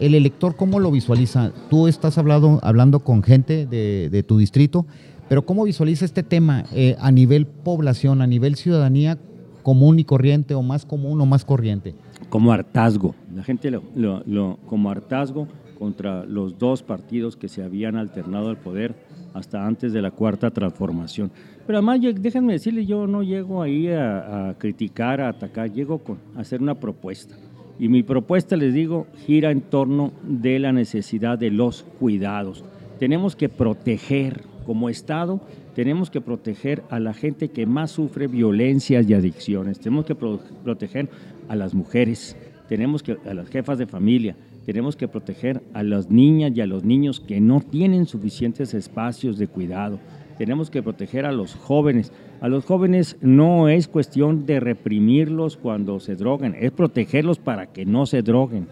¿el 0.00 0.14
elector 0.14 0.56
cómo 0.56 0.80
lo 0.80 0.90
visualiza? 0.90 1.52
Tú 1.70 1.88
estás 1.88 2.18
hablando, 2.18 3.00
con 3.00 3.22
gente 3.22 3.66
de, 3.66 4.22
tu 4.22 4.38
distrito 4.38 4.86
pero 5.28 5.46
¿cómo 5.46 5.64
visualiza 5.64 6.04
este 6.04 6.22
tema 6.22 6.64
eh, 6.72 6.96
a 7.00 7.10
nivel 7.10 7.46
población, 7.46 8.20
a 8.20 8.26
nivel 8.26 8.56
ciudadanía 8.56 9.18
común 9.62 9.98
y 9.98 10.04
corriente 10.04 10.54
o 10.54 10.62
más 10.62 10.84
común 10.84 11.20
o 11.20 11.26
más 11.26 11.44
corriente? 11.44 11.94
Como 12.28 12.52
hartazgo. 12.52 13.14
La 13.34 13.42
gente 13.42 13.70
lo, 13.70 14.58
como 14.66 14.90
hartazgo 14.90 15.48
contra 15.78 16.24
los 16.24 16.58
dos 16.58 16.82
partidos 16.82 17.36
que 17.36 17.48
se 17.48 17.62
habían 17.62 17.96
alternado 17.96 18.50
al 18.50 18.58
poder 18.58 18.94
hasta 19.32 19.66
antes 19.66 19.92
de 19.92 20.02
la 20.02 20.10
cuarta 20.10 20.50
transformación. 20.50 21.32
Pero 21.66 21.78
además, 21.78 22.00
déjenme 22.20 22.52
decirles, 22.52 22.86
yo 22.86 23.06
no 23.06 23.22
llego 23.22 23.62
ahí 23.62 23.88
a, 23.88 24.54
criticar, 24.58 25.20
a 25.20 25.30
atacar, 25.30 25.72
llego 25.72 25.98
con, 25.98 26.18
a 26.36 26.40
hacer 26.40 26.62
una 26.62 26.74
propuesta. 26.74 27.34
Y 27.78 27.88
mi 27.88 28.02
propuesta, 28.02 28.56
les 28.56 28.72
digo, 28.72 29.06
gira 29.26 29.50
en 29.50 29.60
torno 29.60 30.12
de 30.22 30.58
la 30.58 30.72
necesidad 30.72 31.38
de 31.38 31.50
los 31.50 31.82
cuidados. 31.98 32.64
Tenemos 32.98 33.34
que 33.34 33.48
proteger 33.48 34.42
como 34.64 34.88
Estado, 34.88 35.40
tenemos 35.74 36.08
que 36.10 36.20
proteger 36.20 36.82
a 36.88 37.00
la 37.00 37.14
gente 37.14 37.48
que 37.48 37.66
más 37.66 37.90
sufre 37.90 38.28
violencias 38.28 39.08
y 39.08 39.14
adicciones. 39.14 39.80
Tenemos 39.80 40.06
que 40.06 40.14
proteger 40.14 41.08
a 41.48 41.56
las 41.56 41.74
mujeres, 41.74 42.36
tenemos 42.68 43.02
que 43.02 43.16
a 43.26 43.34
las 43.34 43.48
jefas 43.48 43.78
de 43.78 43.86
familia, 43.86 44.36
tenemos 44.64 44.96
que 44.96 45.08
proteger 45.08 45.62
a 45.74 45.82
las 45.82 46.10
niñas 46.10 46.52
y 46.54 46.60
a 46.60 46.66
los 46.66 46.84
niños 46.84 47.20
que 47.20 47.40
no 47.40 47.60
tienen 47.60 48.06
suficientes 48.06 48.72
espacios 48.72 49.36
de 49.36 49.48
cuidado. 49.48 49.98
Tenemos 50.38 50.70
que 50.70 50.82
proteger 50.82 51.26
a 51.26 51.32
los 51.32 51.54
jóvenes. 51.54 52.12
A 52.40 52.48
los 52.48 52.64
jóvenes 52.64 53.16
no 53.20 53.68
es 53.68 53.88
cuestión 53.88 54.46
de 54.46 54.60
reprimirlos 54.60 55.56
cuando 55.56 56.00
se 56.00 56.16
droguen, 56.16 56.56
es 56.58 56.70
protegerlos 56.72 57.38
para 57.38 57.66
que 57.66 57.84
no 57.84 58.06
se 58.06 58.22
droguen. 58.22 58.66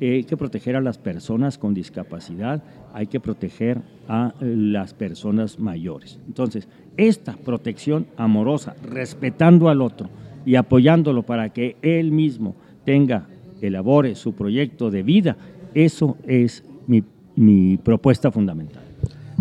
hay 0.00 0.24
que 0.24 0.36
proteger 0.36 0.76
a 0.76 0.80
las 0.80 0.96
personas 0.96 1.58
con 1.58 1.74
discapacidad, 1.74 2.62
hay 2.94 3.08
que 3.08 3.18
proteger 3.18 3.82
a 4.08 4.32
las 4.40 4.94
personas 4.94 5.58
mayores. 5.58 6.20
Entonces, 6.26 6.68
esta 6.96 7.34
protección 7.36 8.06
amorosa, 8.16 8.76
respetando 8.82 9.68
al 9.68 9.82
otro 9.82 10.08
y 10.46 10.54
apoyándolo 10.54 11.24
para 11.24 11.50
que 11.50 11.76
él 11.82 12.12
mismo 12.12 12.54
tenga 12.84 13.26
elabore 13.60 14.14
su 14.14 14.32
proyecto 14.32 14.90
de 14.90 15.02
vida. 15.02 15.36
Eso 15.74 16.16
es 16.26 16.64
mi, 16.86 17.76
propuesta 17.76 18.30
fundamental. 18.30 18.87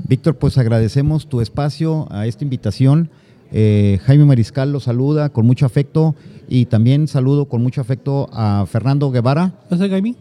Víctor, 0.07 0.37
pues 0.37 0.57
agradecemos 0.57 1.27
tu 1.27 1.41
espacio 1.41 2.07
a 2.09 2.27
esta 2.27 2.45
invitación. 2.45 3.09
Eh, 3.51 3.99
Jaime 4.05 4.23
Mariscal 4.23 4.71
lo 4.71 4.79
saluda 4.79 5.29
con 5.29 5.45
mucho 5.45 5.65
afecto 5.65 6.15
y 6.47 6.65
también 6.65 7.09
saludo 7.09 7.45
con 7.45 7.61
mucho 7.61 7.81
afecto 7.81 8.29
a 8.31 8.65
Fernando 8.67 9.11
Guevara. 9.11 9.53
Gracias, 9.69 9.89
Jaime. 9.89 10.15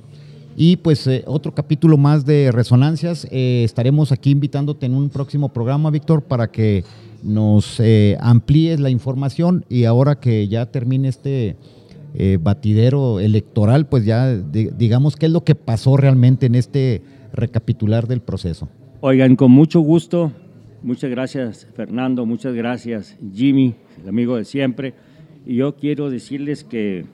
Y 0.56 0.78
pues 0.78 1.06
eh, 1.06 1.22
otro 1.26 1.54
capítulo 1.54 1.98
más 1.98 2.26
de 2.26 2.50
Resonancias. 2.50 3.28
Eh, 3.30 3.62
estaremos 3.62 4.10
aquí 4.10 4.30
invitándote 4.30 4.86
en 4.86 4.94
un 4.94 5.08
próximo 5.08 5.50
programa, 5.50 5.90
Víctor, 5.90 6.22
para 6.22 6.50
que 6.50 6.82
nos 7.22 7.80
amplíes 8.20 8.80
la 8.80 8.90
información 8.90 9.64
y 9.68 9.84
ahora 9.84 10.18
que 10.18 10.48
ya 10.48 10.66
termine 10.66 11.08
este, 11.08 11.56
batidero 12.40 13.20
electoral, 13.20 13.86
pues 13.86 14.04
ya 14.04 14.36
digamos 14.36 15.16
qué 15.16 15.26
es 15.26 15.32
lo 15.32 15.42
que 15.42 15.54
pasó 15.54 15.96
realmente 15.96 16.46
en 16.46 16.54
este 16.56 17.02
recapitular 17.32 18.06
del 18.06 18.20
proceso. 18.20 18.68
Oigan, 19.00 19.36
con 19.36 19.50
mucho 19.50 19.80
gusto, 19.80 20.32
muchas 20.82 21.10
gracias 21.10 21.68
Fernando, 21.76 22.24
muchas 22.24 22.54
gracias 22.54 23.16
Jimmy, 23.34 23.74
el 24.02 24.08
amigo 24.08 24.36
de 24.36 24.44
siempre. 24.44 24.94
Y 25.44 25.56
yo 25.56 25.76
quiero 25.76 26.08
decirles 26.08 26.64
que, 26.64 27.04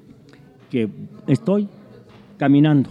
que 0.71 0.88
estoy 1.27 1.68
caminando. 2.38 2.88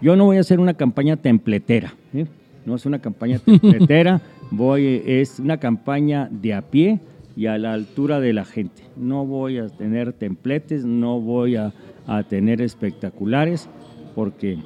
Yo 0.00 0.14
no 0.14 0.26
voy 0.26 0.36
a 0.36 0.40
hacer 0.40 0.60
una 0.60 0.74
campaña 0.74 1.16
templetera, 1.16 1.94
¿eh? 2.12 2.26
no 2.64 2.76
es 2.76 2.86
una 2.86 3.00
campaña 3.00 3.38
templetera, 3.44 4.22
voy, 4.50 5.02
es 5.04 5.40
una 5.40 5.58
campaña 5.58 6.28
de 6.30 6.54
a 6.54 6.62
pie 6.62 7.00
y 7.36 7.46
a 7.46 7.58
la 7.58 7.72
altura 7.72 8.20
de 8.20 8.32
la 8.32 8.44
gente. 8.44 8.84
No 8.96 9.26
voy 9.26 9.58
a 9.58 9.68
tener 9.68 10.12
templetes, 10.12 10.84
no 10.84 11.20
voy 11.20 11.56
a, 11.56 11.72
tener 12.28 12.60
espectaculares, 12.60 13.68
porque... 14.14 14.58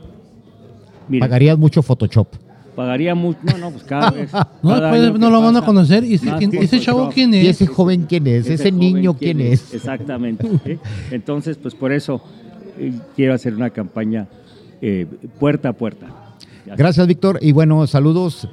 Pagarías 1.20 1.56
mucho 1.56 1.82
Photoshop. 1.82 2.47
Pagaría 2.78 3.12
mucho, 3.16 3.40
no, 3.42 3.58
no, 3.58 3.70
pues 3.72 3.82
cada 3.82 4.12
vez. 4.12 4.30
no, 4.62 5.18
no 5.18 5.30
lo 5.30 5.42
van 5.42 5.56
a 5.56 5.62
conocer. 5.62 6.04
¿Y 6.04 6.14
ese, 6.14 6.78
chavo 6.78 7.10
quién 7.12 7.34
es? 7.34 7.44
¿Y 7.44 7.48
ese 7.48 7.66
joven 7.66 8.06
quién 8.08 8.24
es? 8.28 8.48
¿Ese, 8.48 8.70
niño 8.70 9.14
quién, 9.14 9.40
es? 9.40 9.74
Exactamente. 9.74 10.78
Entonces, 11.10 11.56
pues 11.56 11.74
por 11.74 11.90
eso 11.90 12.22
eh, 12.78 12.92
quiero 13.16 13.34
hacer 13.34 13.56
una 13.56 13.70
campaña 13.70 14.28
eh, 14.80 15.08
puerta 15.40 15.70
a 15.70 15.72
puerta. 15.72 16.36
Gracias, 16.76 17.04
Víctor. 17.08 17.40
Y 17.42 17.50
bueno, 17.50 17.84
saludos 17.88 18.46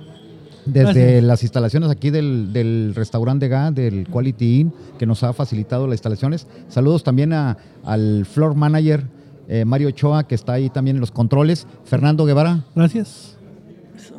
desde 0.66 1.22
las 1.22 1.44
instalaciones 1.44 1.92
aquí 1.92 2.10
del, 2.10 2.94
restaurante 2.96 3.48
GA, 3.48 3.70
del 3.70 4.08
Quality 4.08 4.60
Inn, 4.60 4.74
que 4.98 5.06
nos 5.06 5.22
ha 5.22 5.34
facilitado 5.34 5.86
las 5.86 5.98
instalaciones. 5.98 6.48
Saludos 6.68 7.04
también 7.04 7.32
al 7.32 8.26
floor 8.26 8.56
manager 8.56 9.04
eh, 9.48 9.66
Mario 9.66 9.90
Ochoa, 9.90 10.28
que 10.28 10.34
está 10.34 10.54
ahí 10.54 10.72
también 10.72 10.98
en 10.98 11.02
los 11.02 11.12
controles. 11.12 11.68
Fernando 11.84 12.26
Guevara. 12.26 12.64
Gracias. 12.74 13.35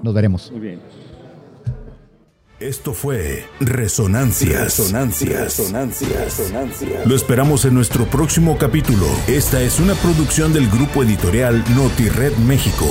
Nos 0.02 0.14
veremos. 0.14 0.50
Muy 0.50 0.60
bien. 0.60 0.80
Esto 2.58 2.94
fue 2.94 3.44
Resonancias. 3.60 4.78
Resonancias. 4.78 5.58
Resonancias. 5.58 6.10
Resonancias. 6.10 7.06
Lo 7.06 7.14
esperamos 7.14 7.66
en 7.66 7.74
nuestro 7.74 8.06
próximo 8.06 8.56
capítulo. 8.56 9.06
Esta 9.28 9.60
es 9.60 9.78
una 9.78 9.94
producción 9.94 10.54
del 10.54 10.66
grupo 10.70 11.02
editorial 11.02 11.62
NotiRed 11.74 12.34
México. 12.38 12.86